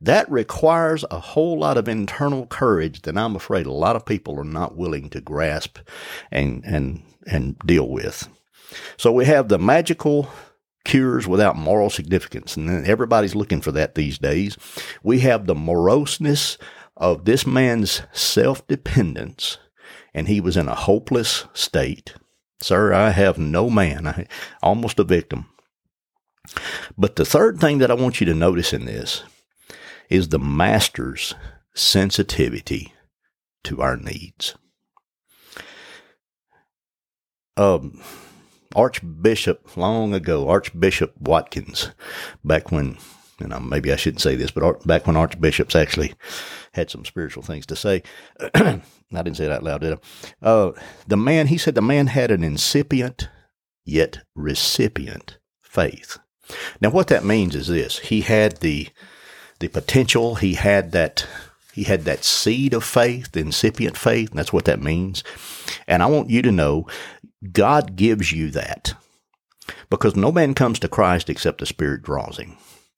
That 0.00 0.30
requires 0.30 1.04
a 1.10 1.18
whole 1.18 1.58
lot 1.58 1.76
of 1.76 1.88
internal 1.88 2.46
courage 2.46 3.02
that 3.02 3.16
I'm 3.16 3.36
afraid 3.36 3.66
a 3.66 3.72
lot 3.72 3.96
of 3.96 4.06
people 4.06 4.38
are 4.38 4.44
not 4.44 4.76
willing 4.76 5.10
to 5.10 5.20
grasp 5.20 5.78
and, 6.30 6.64
and, 6.64 7.02
and 7.26 7.58
deal 7.60 7.88
with. 7.88 8.28
So 8.96 9.12
we 9.12 9.24
have 9.26 9.48
the 9.48 9.58
magical 9.58 10.28
cures 10.86 11.26
without 11.26 11.56
moral 11.56 11.90
significance. 11.90 12.56
And 12.56 12.86
everybody's 12.86 13.34
looking 13.34 13.60
for 13.60 13.72
that 13.72 13.94
these 13.94 14.18
days. 14.18 14.56
We 15.02 15.20
have 15.20 15.46
the 15.46 15.54
moroseness 15.54 16.56
of 16.96 17.24
this 17.24 17.46
man's 17.46 18.02
self 18.12 18.66
dependence, 18.66 19.58
and 20.14 20.28
he 20.28 20.40
was 20.40 20.56
in 20.56 20.68
a 20.68 20.74
hopeless 20.74 21.44
state. 21.52 22.14
Sir, 22.60 22.94
I 22.94 23.10
have 23.10 23.36
no 23.36 23.68
man, 23.68 24.06
I, 24.06 24.26
almost 24.62 24.98
a 24.98 25.04
victim. 25.04 25.46
But 26.96 27.16
the 27.16 27.24
third 27.26 27.60
thing 27.60 27.78
that 27.78 27.90
I 27.90 27.94
want 27.94 28.20
you 28.20 28.26
to 28.26 28.34
notice 28.34 28.72
in 28.72 28.86
this 28.86 29.24
is 30.08 30.28
the 30.28 30.38
master's 30.38 31.34
sensitivity 31.74 32.92
to 33.64 33.82
our 33.82 33.96
needs. 33.96 34.54
Um, 37.56 38.02
Archbishop 38.74 39.76
long 39.76 40.14
ago, 40.14 40.48
Archbishop 40.48 41.14
Watkins, 41.18 41.90
back 42.44 42.70
when, 42.70 42.98
you 43.40 43.48
know, 43.48 43.58
maybe 43.58 43.92
I 43.92 43.96
shouldn't 43.96 44.20
say 44.20 44.36
this, 44.36 44.50
but 44.50 44.86
back 44.86 45.06
when 45.06 45.16
archbishops 45.16 45.74
actually 45.74 46.14
had 46.72 46.90
some 46.90 47.04
spiritual 47.04 47.42
things 47.42 47.64
to 47.66 47.76
say. 47.76 48.02
I 48.54 48.82
didn't 49.10 49.36
say 49.36 49.46
it 49.46 49.52
out 49.52 49.62
loud, 49.62 49.80
did 49.80 49.94
I? 49.94 50.46
Uh, 50.46 50.72
the 51.06 51.16
man, 51.16 51.46
he 51.46 51.56
said 51.56 51.74
the 51.74 51.82
man 51.82 52.08
had 52.08 52.30
an 52.30 52.44
incipient 52.44 53.30
yet 53.86 54.24
recipient 54.34 55.38
faith. 55.62 56.18
Now, 56.80 56.90
what 56.90 57.08
that 57.08 57.24
means 57.24 57.54
is 57.54 57.68
this: 57.68 57.98
he 58.00 58.20
had 58.20 58.58
the 58.58 58.88
the 59.58 59.68
potential, 59.68 60.36
he 60.36 60.54
had 60.54 60.92
that 60.92 61.26
he 61.72 61.84
had 61.84 62.04
that 62.04 62.24
seed 62.24 62.72
of 62.72 62.84
faith, 62.84 63.32
the 63.32 63.40
incipient 63.40 63.98
faith, 63.98 64.30
and 64.30 64.38
that's 64.38 64.52
what 64.52 64.64
that 64.64 64.80
means. 64.80 65.22
And 65.86 66.02
I 66.02 66.06
want 66.06 66.30
you 66.30 66.40
to 66.40 66.50
know 66.50 66.86
God 67.52 67.96
gives 67.96 68.32
you 68.32 68.50
that 68.52 68.94
because 69.90 70.16
no 70.16 70.32
man 70.32 70.54
comes 70.54 70.78
to 70.78 70.88
Christ 70.88 71.28
except 71.28 71.58
the 71.58 71.66
Spirit 71.66 72.02
draws 72.02 72.38
him. 72.38 72.56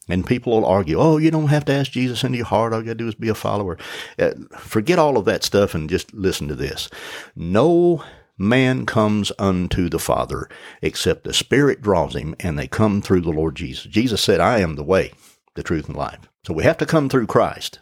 And 0.09 0.27
people 0.27 0.53
will 0.53 0.67
argue, 0.67 0.99
oh, 0.99 1.19
you 1.19 1.31
don't 1.31 1.49
have 1.49 1.65
to 1.67 1.73
ask 1.73 1.91
Jesus 1.93 2.25
into 2.25 2.39
your 2.39 2.47
heart. 2.47 2.73
All 2.73 2.81
you 2.81 2.87
got 2.87 2.93
to 2.93 2.99
do 2.99 3.09
is 3.09 3.15
be 3.15 3.29
a 3.29 3.35
follower. 3.35 3.77
Uh, 4.19 4.31
forget 4.57 4.99
all 4.99 5.19
of 5.19 5.27
that 5.27 5.45
stuff 5.45 5.75
and 5.75 5.91
just 5.91 6.15
listen 6.15 6.49
to 6.49 6.55
this. 6.55 6.89
No 7.37 8.03
man 8.39 8.87
comes 8.87 9.33
unto 9.39 9.89
the 9.89 9.99
Father 9.99 10.49
except 10.81 11.25
the 11.25 11.35
Spirit 11.35 11.83
draws 11.83 12.15
him 12.15 12.35
and 12.41 12.59
they 12.59 12.69
come 12.69 13.03
through 13.03 13.21
the 13.21 13.31
Lord 13.31 13.57
Jesus. 13.57 13.85
Jesus 13.85 14.23
said, 14.23 14.41
I 14.41 14.61
am 14.61 14.77
the 14.77 14.85
way, 14.85 15.13
the 15.59 15.63
truth, 15.65 15.89
and 15.89 15.97
life. 15.97 16.21
So 16.47 16.55
we 16.55 16.63
have 16.63 16.79
to 16.79 16.87
come 16.87 17.09
through 17.09 17.27
Christ. 17.27 17.81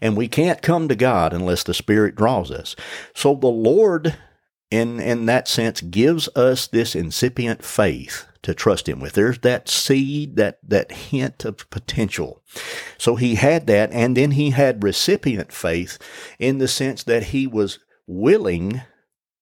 And 0.00 0.16
we 0.16 0.28
can't 0.28 0.62
come 0.62 0.86
to 0.86 0.94
God 0.94 1.32
unless 1.32 1.64
the 1.64 1.74
Spirit 1.74 2.14
draws 2.14 2.50
us. 2.52 2.76
So 3.14 3.34
the 3.34 3.48
Lord 3.48 4.14
in 4.70 5.00
in 5.00 5.26
that 5.26 5.48
sense 5.48 5.80
gives 5.80 6.28
us 6.36 6.66
this 6.66 6.94
incipient 6.94 7.64
faith 7.64 8.26
to 8.42 8.54
trust 8.54 8.88
him 8.88 9.00
with 9.00 9.14
there's 9.14 9.38
that 9.38 9.68
seed 9.68 10.36
that 10.36 10.58
that 10.62 10.92
hint 10.92 11.44
of 11.44 11.68
potential 11.70 12.42
so 12.98 13.16
he 13.16 13.36
had 13.36 13.66
that 13.66 13.90
and 13.92 14.16
then 14.16 14.32
he 14.32 14.50
had 14.50 14.82
recipient 14.84 15.52
faith 15.52 15.98
in 16.38 16.58
the 16.58 16.68
sense 16.68 17.02
that 17.02 17.24
he 17.24 17.46
was 17.46 17.78
willing 18.06 18.82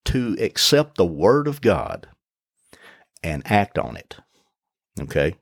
to 0.04 0.36
accept 0.40 0.96
the 0.96 1.04
word 1.04 1.48
of 1.48 1.60
god 1.60 2.06
and 3.22 3.42
act 3.50 3.78
on 3.78 3.96
it 3.96 4.16
okay 5.00 5.34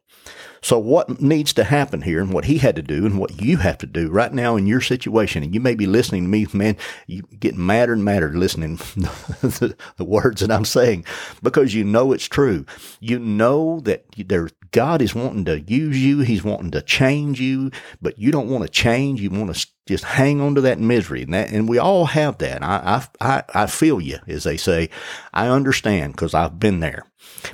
so, 0.64 0.78
what 0.78 1.20
needs 1.20 1.52
to 1.52 1.64
happen 1.64 2.00
here, 2.00 2.20
and 2.20 2.32
what 2.32 2.46
he 2.46 2.56
had 2.56 2.74
to 2.76 2.82
do, 2.82 3.04
and 3.04 3.18
what 3.18 3.42
you 3.42 3.58
have 3.58 3.76
to 3.78 3.86
do 3.86 4.08
right 4.08 4.32
now 4.32 4.56
in 4.56 4.66
your 4.66 4.80
situation, 4.80 5.42
and 5.42 5.54
you 5.54 5.60
may 5.60 5.74
be 5.74 5.84
listening 5.84 6.22
to 6.22 6.28
me, 6.28 6.46
man, 6.54 6.78
you 7.06 7.24
get 7.38 7.54
madder 7.54 7.92
and 7.92 8.02
madder 8.02 8.32
listening 8.32 8.76
the, 8.96 9.76
the 9.98 10.04
words 10.06 10.40
that 10.40 10.50
I'm 10.50 10.64
saying 10.64 11.04
because 11.42 11.74
you 11.74 11.84
know 11.84 12.12
it's 12.12 12.24
true. 12.24 12.64
You 12.98 13.18
know 13.18 13.80
that 13.80 14.06
there, 14.16 14.48
God 14.70 15.02
is 15.02 15.14
wanting 15.14 15.44
to 15.44 15.60
use 15.60 16.02
you, 16.02 16.20
He's 16.20 16.42
wanting 16.42 16.70
to 16.70 16.80
change 16.80 17.42
you, 17.42 17.70
but 18.00 18.18
you 18.18 18.32
don't 18.32 18.48
want 18.48 18.64
to 18.64 18.70
change. 18.70 19.20
You 19.20 19.28
want 19.28 19.54
to 19.54 19.66
just 19.84 20.04
hang 20.04 20.40
on 20.40 20.54
to 20.54 20.62
that 20.62 20.80
misery, 20.80 21.24
and 21.24 21.34
that, 21.34 21.52
and 21.52 21.68
we 21.68 21.76
all 21.76 22.06
have 22.06 22.38
that. 22.38 22.62
I, 22.62 23.06
I, 23.20 23.42
I 23.52 23.66
feel 23.66 24.00
you, 24.00 24.16
as 24.26 24.44
they 24.44 24.56
say. 24.56 24.88
I 25.34 25.48
understand 25.48 26.14
because 26.14 26.32
I've 26.32 26.58
been 26.58 26.80
there, 26.80 27.04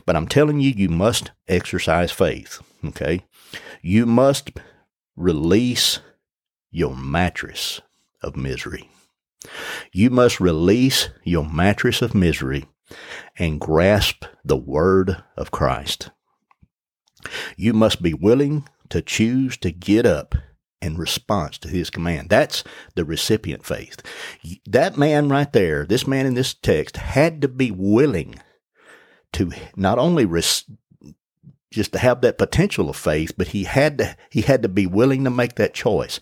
but 0.06 0.14
I'm 0.14 0.28
telling 0.28 0.60
you, 0.60 0.70
you 0.70 0.88
must 0.88 1.32
exercise 1.48 2.12
faith. 2.12 2.62
Okay. 2.84 3.24
You 3.82 4.06
must 4.06 4.50
release 5.16 6.00
your 6.70 6.96
mattress 6.96 7.80
of 8.22 8.36
misery. 8.36 8.90
You 9.92 10.10
must 10.10 10.40
release 10.40 11.08
your 11.24 11.44
mattress 11.44 12.02
of 12.02 12.14
misery 12.14 12.66
and 13.38 13.60
grasp 13.60 14.24
the 14.44 14.56
word 14.56 15.22
of 15.36 15.50
Christ. 15.50 16.10
You 17.56 17.72
must 17.72 18.02
be 18.02 18.14
willing 18.14 18.66
to 18.88 19.02
choose 19.02 19.56
to 19.58 19.70
get 19.70 20.06
up 20.06 20.34
in 20.80 20.96
response 20.96 21.58
to 21.58 21.68
his 21.68 21.90
command. 21.90 22.30
That's 22.30 22.64
the 22.94 23.04
recipient 23.04 23.64
faith. 23.64 24.02
That 24.66 24.96
man 24.96 25.28
right 25.28 25.52
there, 25.52 25.84
this 25.84 26.06
man 26.06 26.26
in 26.26 26.34
this 26.34 26.54
text, 26.54 26.96
had 26.96 27.42
to 27.42 27.48
be 27.48 27.70
willing 27.70 28.36
to 29.34 29.52
not 29.76 29.98
only 29.98 30.24
just 31.70 31.92
to 31.92 31.98
have 31.98 32.20
that 32.20 32.38
potential 32.38 32.90
of 32.90 32.96
faith, 32.96 33.32
but 33.36 33.48
he 33.48 33.64
had 33.64 33.98
to 33.98 34.16
he 34.30 34.42
had 34.42 34.62
to 34.62 34.68
be 34.68 34.86
willing 34.86 35.24
to 35.24 35.30
make 35.30 35.54
that 35.56 35.74
choice. 35.74 36.20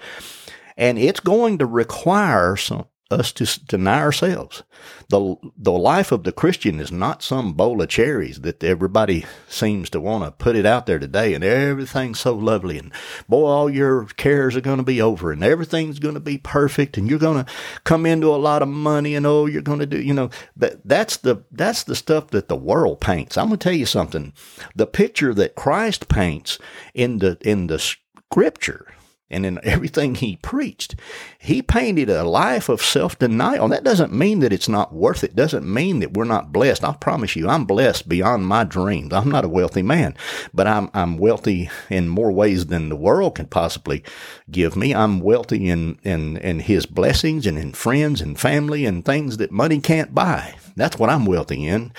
And 0.77 0.99
it's 0.99 1.21
going 1.21 1.59
to 1.59 1.67
require 1.67 2.57
some 2.57 2.87
us 3.11 3.33
to 3.33 3.65
deny 3.65 4.01
ourselves. 4.01 4.63
The, 5.09 5.37
the 5.57 5.73
life 5.73 6.13
of 6.13 6.25
the 6.25 6.33
Christian 6.33 6.79
is 6.79 6.93
not 6.93 7.23
some 7.23 7.55
bowl 7.55 7.81
of 7.81 7.89
cherries 7.89 8.43
that 8.43 8.63
everybody 8.63 9.25
seems 9.49 9.89
to 9.91 10.01
want 10.01 10.25
to 10.25 10.31
put 10.31 10.57
it 10.57 10.67
out 10.67 10.87
there 10.87 10.99
today 10.99 11.33
and 11.33 11.43
everything's 11.43 12.21
so 12.21 12.35
lovely 12.35 12.79
and 12.79 12.93
boy, 13.27 13.47
all 13.47 13.71
your 13.71 14.05
cares 14.17 14.57
are 14.57 14.61
going 14.61 14.77
to 14.77 14.83
be 14.83 15.01
over 15.01 15.33
and 15.33 15.43
everything's 15.43 15.99
going 15.99 16.15
to 16.15 16.21
be 16.21 16.37
perfect 16.37 16.99
and 16.99 17.09
you're 17.09 17.19
going 17.19 17.43
to 17.43 17.51
come 17.85 18.05
into 18.05 18.29
a 18.29 18.37
lot 18.37 18.61
of 18.61 18.69
money 18.69 19.15
and 19.15 19.27
oh, 19.27 19.47
you're 19.47 19.63
going 19.63 19.79
to 19.79 19.87
do, 19.87 20.01
you 20.01 20.13
know, 20.13 20.29
that, 20.57 20.87
that's 20.87 21.17
the, 21.19 21.43
that's 21.51 21.85
the 21.85 21.97
stuff 21.97 22.29
that 22.29 22.49
the 22.49 22.57
world 22.57 23.01
paints. 23.01 23.39
I'm 23.39 23.49
going 23.49 23.59
to 23.59 23.65
tell 23.65 23.73
you 23.73 23.87
something. 23.87 24.35
The 24.77 24.87
picture 24.87 25.33
that 25.33 25.55
Christ 25.55 26.09
paints 26.09 26.59
in 26.93 27.21
the, 27.21 27.39
in 27.41 27.69
the 27.69 27.79
scripture 27.79 28.87
and 29.31 29.45
in 29.45 29.61
everything 29.63 30.15
he 30.15 30.37
preached. 30.37 30.95
He 31.39 31.63
painted 31.63 32.09
a 32.09 32.25
life 32.25 32.69
of 32.69 32.83
self 32.83 33.19
denial. 33.19 33.69
That 33.69 33.85
doesn't 33.85 34.13
mean 34.13 34.41
that 34.41 34.53
it's 34.53 34.69
not 34.69 34.95
worth 34.95 35.23
it. 35.23 35.37
Doesn't 35.37 35.73
mean 35.73 36.01
that 36.01 36.15
we're 36.15 36.25
not 36.25 36.53
blessed. 36.53 36.85
I 36.85 36.95
promise 36.95 37.37
you, 37.37 37.49
I'm 37.49 37.65
blessed 37.65 38.09
beyond 38.09 38.47
my 38.47 38.65
dreams. 38.65 39.13
I'm 39.13 39.31
not 39.31 39.45
a 39.45 39.49
wealthy 39.49 39.83
man, 39.83 40.15
but 40.55 40.67
I'm, 40.67 40.91
I'm 40.95 41.19
wealthy 41.19 41.71
in 41.91 42.09
more 42.09 42.33
ways 42.33 42.67
than 42.67 42.89
the 42.89 42.97
world 42.97 43.35
can 43.35 43.47
possibly 43.47 44.03
give 44.51 44.77
me. 44.77 44.95
I'm 44.95 45.21
wealthy 45.21 45.69
in, 45.69 45.99
in, 46.03 46.37
in 46.39 46.61
his 46.61 46.87
blessings 46.87 47.47
and 47.47 47.59
in 47.59 47.73
friends 47.73 48.21
and 48.21 48.39
family 48.39 48.87
and 48.87 49.05
things 49.05 49.37
that 49.37 49.51
money 49.53 49.81
can't 49.81 50.15
buy. 50.15 50.55
That's 50.77 50.99
what 50.99 51.11
I'm 51.11 51.27
wealthy 51.27 51.67
in. 51.67 51.93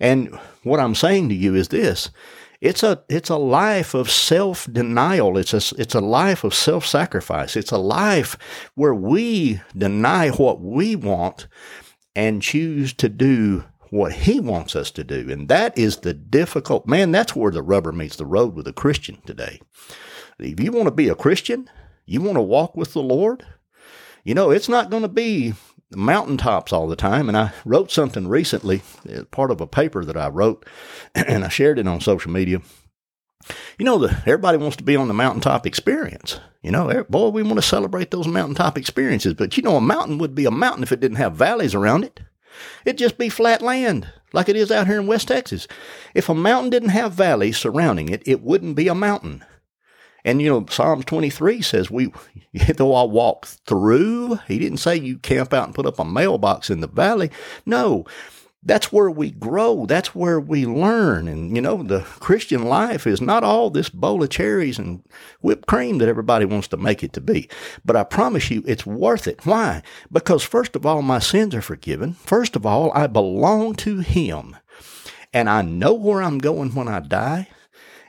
And 0.00 0.34
what 0.62 0.80
I'm 0.80 0.94
saying 0.94 1.28
to 1.30 1.34
you 1.34 1.54
is 1.54 1.68
this 1.68 2.10
it's 2.60 2.82
a 2.82 3.02
it's 3.08 3.30
a 3.30 3.36
life 3.36 3.94
of 3.94 4.10
self 4.10 4.66
denial. 4.72 5.36
It's 5.36 5.52
a 5.52 5.80
it's 5.80 5.94
a 5.94 6.00
life 6.00 6.44
of 6.44 6.54
self 6.54 6.86
sacrifice. 6.86 7.56
It's 7.56 7.72
a 7.72 7.78
life 7.78 8.36
where 8.74 8.94
we 8.94 9.60
deny 9.76 10.30
what 10.30 10.60
we 10.60 10.96
want 10.96 11.48
and 12.14 12.42
choose 12.42 12.92
to 12.94 13.08
do 13.08 13.64
what 13.90 14.12
he 14.12 14.40
wants 14.40 14.74
us 14.74 14.90
to 14.92 15.04
do. 15.04 15.30
And 15.30 15.48
that 15.48 15.76
is 15.78 15.98
the 15.98 16.14
difficult 16.14 16.86
man, 16.86 17.12
that's 17.12 17.36
where 17.36 17.52
the 17.52 17.62
rubber 17.62 17.92
meets 17.92 18.16
the 18.16 18.26
road 18.26 18.54
with 18.54 18.66
a 18.66 18.72
Christian 18.72 19.18
today. 19.26 19.60
If 20.38 20.60
you 20.60 20.72
want 20.72 20.86
to 20.86 20.92
be 20.92 21.08
a 21.08 21.14
Christian, 21.14 21.70
you 22.04 22.20
want 22.20 22.36
to 22.36 22.42
walk 22.42 22.76
with 22.76 22.92
the 22.92 23.02
Lord, 23.02 23.44
you 24.24 24.34
know, 24.34 24.50
it's 24.50 24.68
not 24.68 24.90
going 24.90 25.02
to 25.02 25.08
be 25.08 25.54
mountaintops 25.94 26.72
all 26.72 26.88
the 26.88 26.96
time. 26.96 27.28
And 27.28 27.36
I 27.36 27.52
wrote 27.64 27.90
something 27.90 28.28
recently, 28.28 28.82
uh, 29.12 29.24
part 29.24 29.50
of 29.50 29.60
a 29.60 29.66
paper 29.66 30.04
that 30.04 30.16
I 30.16 30.28
wrote, 30.28 30.66
and 31.14 31.44
I 31.44 31.48
shared 31.48 31.78
it 31.78 31.88
on 31.88 32.00
social 32.00 32.30
media. 32.30 32.60
You 33.78 33.84
know, 33.84 33.98
the, 33.98 34.10
everybody 34.26 34.58
wants 34.58 34.76
to 34.78 34.84
be 34.84 34.96
on 34.96 35.08
the 35.08 35.14
mountaintop 35.14 35.66
experience. 35.66 36.40
You 36.62 36.72
know, 36.72 37.04
boy, 37.08 37.28
we 37.28 37.44
want 37.44 37.56
to 37.56 37.62
celebrate 37.62 38.10
those 38.10 38.26
mountaintop 38.26 38.76
experiences. 38.76 39.34
But 39.34 39.56
you 39.56 39.62
know, 39.62 39.76
a 39.76 39.80
mountain 39.80 40.18
would 40.18 40.34
be 40.34 40.46
a 40.46 40.50
mountain 40.50 40.82
if 40.82 40.90
it 40.90 41.00
didn't 41.00 41.18
have 41.18 41.36
valleys 41.36 41.74
around 41.74 42.04
it. 42.04 42.20
It'd 42.84 42.98
just 42.98 43.18
be 43.18 43.28
flat 43.28 43.62
land, 43.62 44.10
like 44.32 44.48
it 44.48 44.56
is 44.56 44.72
out 44.72 44.86
here 44.86 44.98
in 44.98 45.06
West 45.06 45.28
Texas. 45.28 45.68
If 46.14 46.28
a 46.28 46.34
mountain 46.34 46.70
didn't 46.70 46.88
have 46.88 47.12
valleys 47.12 47.58
surrounding 47.58 48.08
it, 48.08 48.22
it 48.26 48.42
wouldn't 48.42 48.76
be 48.76 48.88
a 48.88 48.94
mountain. 48.94 49.44
And 50.26 50.42
you 50.42 50.50
know, 50.50 50.66
Psalms 50.68 51.04
23 51.06 51.62
says 51.62 51.90
we, 51.90 52.12
though 52.76 52.94
I 52.94 53.04
walk 53.04 53.46
through, 53.46 54.40
he 54.48 54.58
didn't 54.58 54.78
say 54.78 54.96
you 54.96 55.18
camp 55.18 55.54
out 55.54 55.66
and 55.66 55.74
put 55.74 55.86
up 55.86 56.00
a 56.00 56.04
mailbox 56.04 56.68
in 56.68 56.80
the 56.80 56.88
valley. 56.88 57.30
No, 57.64 58.04
that's 58.66 58.92
where 58.92 59.08
we 59.08 59.30
grow. 59.30 59.86
That's 59.86 60.16
where 60.16 60.40
we 60.40 60.66
learn. 60.66 61.28
And, 61.28 61.54
you 61.54 61.62
know, 61.62 61.84
the 61.84 62.00
Christian 62.00 62.64
life 62.64 63.06
is 63.06 63.20
not 63.20 63.44
all 63.44 63.70
this 63.70 63.88
bowl 63.88 64.24
of 64.24 64.30
cherries 64.30 64.80
and 64.80 65.04
whipped 65.40 65.68
cream 65.68 65.98
that 65.98 66.08
everybody 66.08 66.44
wants 66.44 66.66
to 66.68 66.76
make 66.76 67.04
it 67.04 67.12
to 67.12 67.20
be. 67.20 67.48
But 67.84 67.94
I 67.94 68.02
promise 68.02 68.50
you, 68.50 68.64
it's 68.66 68.84
worth 68.84 69.28
it. 69.28 69.46
Why? 69.46 69.82
Because, 70.10 70.42
first 70.42 70.74
of 70.74 70.84
all, 70.84 71.02
my 71.02 71.20
sins 71.20 71.54
are 71.54 71.62
forgiven. 71.62 72.14
First 72.14 72.56
of 72.56 72.66
all, 72.66 72.90
I 72.92 73.06
belong 73.06 73.76
to 73.76 74.00
Him. 74.00 74.56
And 75.32 75.48
I 75.48 75.62
know 75.62 75.94
where 75.94 76.20
I'm 76.20 76.38
going 76.38 76.74
when 76.74 76.88
I 76.88 76.98
die. 76.98 77.48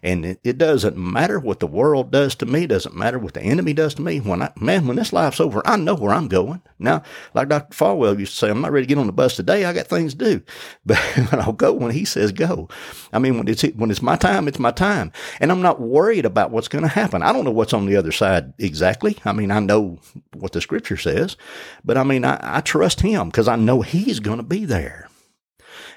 And 0.04 0.26
it, 0.26 0.40
it, 0.44 0.58
doesn't 0.58 0.98
matter 0.98 1.40
what 1.40 1.60
the 1.60 1.68
world 1.68 2.12
does 2.12 2.36
to 2.36 2.46
me. 2.46 2.68
Doesn't 2.68 2.96
matter 2.96 3.18
what 3.18 3.34
the 3.34 3.42
enemy 3.42 3.74
does 3.74 3.96
to 3.96 4.02
me. 4.02 4.20
When 4.20 4.42
I, 4.42 4.52
man, 4.60 4.88
when 4.88 4.98
this 4.98 5.14
life's 5.14 5.40
over, 5.40 5.62
I 5.66 5.76
know 5.76 5.96
where 5.96 6.14
I'm 6.14 6.28
going. 6.28 6.62
Now, 6.80 7.04
like 7.34 7.50
Dr. 7.50 7.76
Falwell 7.76 8.20
used 8.20 8.34
to 8.34 8.38
say, 8.38 8.50
I'm 8.50 8.62
not 8.62 8.72
ready 8.72 8.86
to 8.86 8.90
get 8.90 9.00
on 9.00 9.08
the 9.08 9.14
bus 9.14 9.36
today. 9.36 9.66
I 9.66 9.74
got 9.74 9.88
things 9.88 10.14
to 10.14 10.26
do, 10.26 10.42
but 10.86 11.34
I'll 11.34 11.54
go 11.54 11.74
when 11.74 11.92
he 11.92 12.06
says 12.06 12.32
go. 12.32 12.70
I 13.12 13.20
mean, 13.20 13.38
when 13.38 13.48
it's, 13.48 13.64
when 13.64 13.92
it's 13.92 14.02
my 14.02 14.16
time, 14.16 14.48
it's 14.48 14.60
my 14.60 14.72
time. 14.72 15.12
And 15.40 15.52
I'm 15.52 15.62
not 15.62 15.82
worried 15.82 16.26
about 16.26 16.52
what's 16.52 16.68
going 16.68 16.84
to 16.84 16.90
happen. 16.90 17.24
I 17.24 17.34
don't 17.34 17.46
know 17.46 17.52
what's 17.52 17.74
on 17.74 17.86
the 17.86 17.96
other 17.96 18.12
side 18.12 18.54
exactly. 18.60 19.18
I 19.26 19.34
mean, 19.34 19.52
I 19.52 19.60
know 19.60 20.00
what 20.34 20.52
the 20.52 20.62
scripture 20.62 20.98
says, 20.98 21.38
but 21.84 21.98
I 21.98 22.04
mean, 22.04 22.24
I, 22.24 22.40
I 22.42 22.62
trust 22.62 23.02
him 23.02 23.30
because 23.30 23.48
I 23.48 23.56
know 23.56 23.82
he's 23.82 24.20
going 24.20 24.38
to 24.38 24.44
be 24.44 24.66
there. 24.66 25.10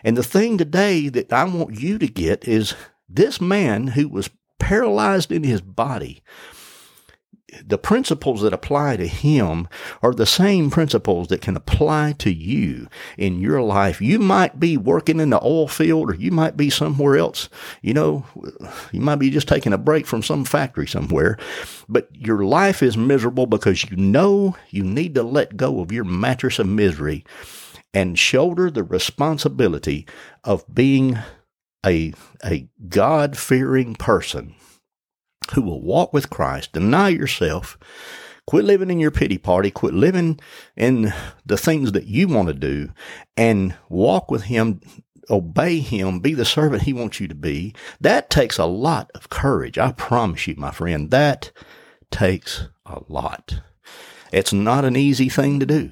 And 0.03 0.17
the 0.17 0.23
thing 0.23 0.59
today 0.59 1.09
that 1.09 1.33
I 1.33 1.45
want 1.45 1.79
you 1.79 1.99
to 1.99 2.09
get 2.09 2.49
is 2.49 2.75
this 3.11 3.41
man 3.41 3.89
who 3.89 4.09
was 4.09 4.31
paralyzed 4.59 5.33
in 5.33 5.43
his 5.43 5.61
body, 5.61 6.23
the 7.65 7.79
principles 7.79 8.43
that 8.43 8.53
apply 8.53 8.97
to 8.97 9.07
him 9.07 9.69
are 10.03 10.13
the 10.13 10.27
same 10.27 10.71
principles 10.71 11.29
that 11.29 11.41
can 11.41 11.57
apply 11.57 12.15
to 12.19 12.33
you 12.33 12.89
in 13.19 13.41
your 13.41 13.61
life. 13.63 14.01
You 14.01 14.19
might 14.19 14.61
be 14.61 14.77
working 14.77 15.21
in 15.21 15.31
the 15.31 15.45
oil 15.45 15.67
field 15.67 16.11
or 16.11 16.15
you 16.15 16.31
might 16.31 16.57
be 16.57 16.71
somewhere 16.71 17.17
else. 17.17 17.49
You 17.83 17.95
know, 17.95 18.25
you 18.93 19.01
might 19.01 19.17
be 19.17 19.31
just 19.31 19.49
taking 19.49 19.73
a 19.73 19.79
break 19.79 20.07
from 20.07 20.23
some 20.23 20.45
factory 20.45 20.87
somewhere, 20.87 21.39
but 21.89 22.09
your 22.15 22.45
life 22.45 22.83
is 22.83 22.97
miserable 22.97 23.47
because 23.47 23.91
you 23.91 23.97
know 23.97 24.57
you 24.71 24.85
need 24.85 25.15
to 25.17 25.23
let 25.23 25.57
go 25.57 25.81
of 25.81 25.93
your 25.93 26.05
mattress 26.05 26.59
of 26.59 26.69
misery 26.69 27.25
and 27.93 28.19
shoulder 28.19 28.71
the 28.71 28.85
responsibility 28.85 30.07
of 30.45 30.65
being 30.73 31.19
a, 31.85 32.13
a 32.45 32.69
God 32.89 33.37
fearing 33.37 33.95
person 33.95 34.55
who 35.55 35.63
will 35.63 35.83
walk 35.83 36.13
with 36.13 36.31
Christ, 36.31 36.73
deny 36.73 37.09
yourself, 37.09 37.79
quit 38.47 38.65
living 38.65 38.91
in 38.91 39.01
your 39.01 39.11
pity 39.11 39.39
party, 39.39 39.71
quit 39.71 39.95
living 39.95 40.39
in 40.77 41.13
the 41.45 41.57
things 41.57 41.93
that 41.93 42.07
you 42.07 42.29
want 42.29 42.49
to 42.49 42.55
do, 42.55 42.91
and 43.37 43.75
walk 43.89 44.31
with 44.31 44.45
Him, 44.45 44.81
obey 45.29 45.81
Him, 45.81 46.21
be 46.21 46.35
the 46.35 46.45
servant 46.45 46.83
He 46.83 46.93
wants 46.93 47.21
you 47.21 47.29
to 47.29 47.35
be. 47.35 47.75
That 48.01 48.31
takes 48.31 48.59
a 48.59 48.67
lot 48.67 49.11
of 49.15 49.31
courage. 49.31 49.79
I 49.79 49.93
promise 49.93 50.47
you, 50.47 50.55
my 50.57 50.71
friend, 50.71 51.11
that 51.11 51.53
takes 52.11 52.69
a 52.87 53.01
lot. 53.09 53.61
It's 54.33 54.53
not 54.53 54.85
an 54.85 54.97
easy 54.97 55.29
thing 55.29 55.59
to 55.61 55.67
do. 55.67 55.91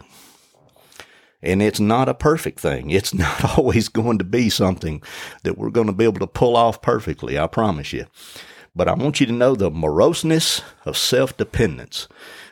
And 1.43 1.63
it's 1.63 1.81
not 1.81 2.09
a 2.09 2.15
perfect 2.15 2.61
thing. 2.61 2.91
It's 2.91 3.15
not 3.15 3.59
always 3.59 3.89
going 3.89 4.19
to 4.19 4.25
be 4.25 4.51
something 4.51 5.03
that 5.45 5.59
we're 5.59 5.71
going 5.71 5.87
to 5.87 5.93
be 5.93 6.05
able 6.05 6.21
to 6.21 6.27
pull 6.27 6.57
off 6.57 6.83
perfectly, 6.83 7.39
I 7.39 7.47
promise 7.47 7.93
you. 7.93 8.07
But 8.75 8.89
I 8.89 8.95
want 8.95 9.21
you 9.21 9.27
to 9.27 9.33
know 9.33 9.55
the 9.55 9.71
moroseness 9.71 10.63
of 10.85 10.97
self 10.97 11.37
dependence 11.37 12.07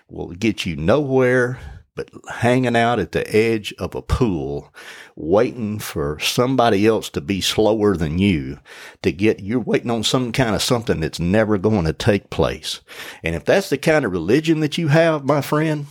will 0.09 0.29
get 0.29 0.67
you 0.67 0.77
nowhere 0.77 1.59
but 1.97 2.11
hanging 2.31 2.77
out 2.77 3.01
at 3.01 3.13
the 3.13 3.35
edge 3.35 3.75
of 3.79 3.95
a 3.95 4.03
pool, 4.03 4.73
waiting 5.17 5.79
for 5.79 6.19
somebody 6.21 6.87
else 6.87 7.09
to 7.09 7.23
be 7.23 7.41
slower 7.41 7.97
than 7.97 8.19
you 8.19 8.59
to 9.03 9.11
get, 9.11 9.41
you're 9.41 9.59
waiting 9.59 9.91
on 9.91 10.05
some 10.05 10.31
kind 10.31 10.55
of 10.55 10.63
something 10.63 11.01
that's 11.01 11.19
never 11.19 11.57
going 11.57 11.87
to 11.87 11.95
take 11.95 12.29
place. 12.29 12.83
And 13.25 13.35
if 13.35 13.47
that's 13.47 13.71
the 13.71 13.79
kind 13.79 14.05
of 14.05 14.13
religion 14.13 14.61
that 14.61 14.77
you 14.77 14.89
have, 14.89 15.25
my 15.25 15.41
friend, 15.41 15.87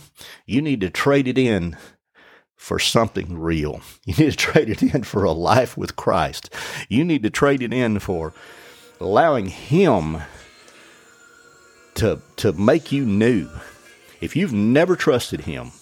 you 0.46 0.62
need 0.62 0.80
to 0.82 0.90
trade 0.90 1.26
it 1.26 1.36
in 1.36 1.76
for 2.56 2.78
something 2.78 3.38
real. 3.38 3.80
You 4.04 4.14
need 4.14 4.30
to 4.30 4.36
trade 4.36 4.70
it 4.70 4.82
in 4.82 5.02
for 5.04 5.24
a 5.24 5.32
life 5.32 5.76
with 5.76 5.96
Christ. 5.96 6.52
You 6.88 7.04
need 7.04 7.22
to 7.22 7.30
trade 7.30 7.62
it 7.62 7.72
in 7.72 7.98
for 7.98 8.32
allowing 9.00 9.46
Him 9.46 10.22
to, 11.94 12.20
to 12.36 12.52
make 12.52 12.92
you 12.92 13.04
new. 13.04 13.48
If 14.20 14.34
you've 14.34 14.52
never 14.52 14.96
trusted 14.96 15.40
Him, 15.42 15.72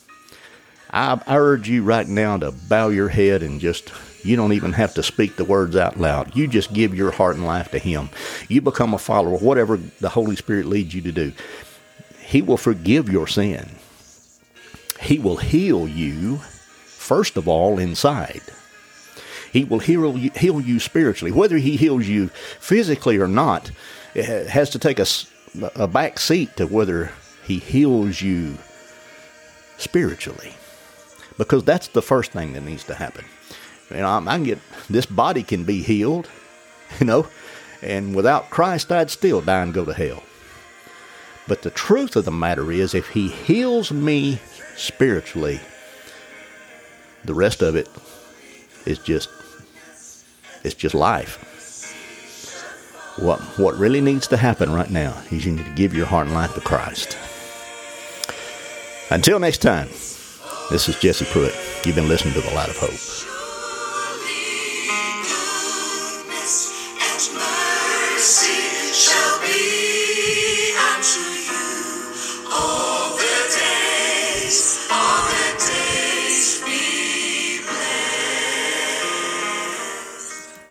I, 0.90 1.20
I 1.26 1.36
urge 1.36 1.68
you 1.68 1.82
right 1.82 2.06
now 2.06 2.36
to 2.38 2.52
bow 2.52 2.88
your 2.88 3.08
head 3.08 3.42
and 3.42 3.60
just 3.60 3.92
you 4.24 4.36
don't 4.36 4.52
even 4.52 4.72
have 4.72 4.94
to 4.94 5.02
speak 5.02 5.36
the 5.36 5.44
words 5.44 5.76
out 5.76 5.98
loud. 5.98 6.34
You 6.34 6.48
just 6.48 6.72
give 6.72 6.94
your 6.94 7.10
heart 7.10 7.36
and 7.36 7.44
life 7.44 7.70
to 7.72 7.78
Him. 7.78 8.08
You 8.48 8.60
become 8.60 8.94
a 8.94 8.98
follower, 8.98 9.36
whatever 9.36 9.76
the 9.76 10.08
Holy 10.08 10.36
Spirit 10.36 10.66
leads 10.66 10.94
you 10.94 11.02
to 11.02 11.12
do. 11.12 11.32
He 12.20 12.42
will 12.42 12.56
forgive 12.56 13.10
your 13.10 13.26
sin. 13.26 13.70
He 15.00 15.18
will 15.18 15.36
heal 15.36 15.86
you 15.86 16.40
first 17.04 17.36
of 17.36 17.46
all 17.46 17.78
inside. 17.78 18.42
He 19.52 19.64
will 19.64 19.78
heal 19.78 20.16
you, 20.18 20.30
heal 20.34 20.60
you 20.60 20.80
spiritually. 20.80 21.30
Whether 21.30 21.58
he 21.58 21.76
heals 21.76 22.06
you 22.06 22.28
physically 22.58 23.18
or 23.18 23.28
not, 23.28 23.70
it 24.14 24.48
has 24.48 24.70
to 24.70 24.78
take 24.78 24.98
a, 24.98 25.06
a 25.76 25.86
back 25.86 26.18
seat 26.18 26.56
to 26.56 26.66
whether 26.66 27.12
he 27.44 27.58
heals 27.58 28.20
you 28.20 28.58
spiritually. 29.76 30.54
Because 31.36 31.62
that's 31.62 31.88
the 31.88 32.02
first 32.02 32.32
thing 32.32 32.54
that 32.54 32.62
needs 32.62 32.84
to 32.84 32.94
happen. 32.94 33.24
You 33.90 33.98
know, 33.98 34.08
I 34.08 34.36
can 34.36 34.44
get 34.44 34.58
this 34.88 35.06
body 35.06 35.42
can 35.42 35.64
be 35.64 35.82
healed, 35.82 36.28
you 37.00 37.06
know, 37.06 37.28
and 37.82 38.14
without 38.14 38.50
Christ, 38.50 38.90
I'd 38.90 39.10
still 39.10 39.40
die 39.40 39.62
and 39.62 39.74
go 39.74 39.84
to 39.84 39.92
hell. 39.92 40.22
But 41.46 41.62
the 41.62 41.70
truth 41.70 42.16
of 42.16 42.24
the 42.24 42.32
matter 42.32 42.72
is, 42.72 42.94
if 42.94 43.08
He 43.08 43.28
heals 43.28 43.92
me 43.92 44.40
spiritually, 44.74 45.60
the 47.24 47.34
rest 47.34 47.62
of 47.62 47.76
it 47.76 47.88
is 48.86 48.98
just 48.98 49.28
it's 50.62 50.74
just 50.74 50.94
life. 50.94 51.40
What 53.16 53.40
what 53.58 53.76
really 53.76 54.00
needs 54.00 54.26
to 54.28 54.36
happen 54.36 54.72
right 54.72 54.90
now 54.90 55.16
is 55.30 55.44
you 55.44 55.52
need 55.52 55.66
to 55.66 55.74
give 55.74 55.94
your 55.94 56.06
heart 56.06 56.26
and 56.26 56.34
life 56.34 56.54
to 56.54 56.60
Christ. 56.60 57.16
Until 59.10 59.38
next 59.38 59.58
time, 59.58 59.88
this 60.70 60.88
is 60.88 60.98
Jesse 60.98 61.24
Pruitt. 61.26 61.54
You've 61.84 61.94
been 61.94 62.08
listening 62.08 62.34
to 62.34 62.40
the 62.40 62.54
Light 62.54 62.70
of 62.70 62.76
Hope. 62.78 63.33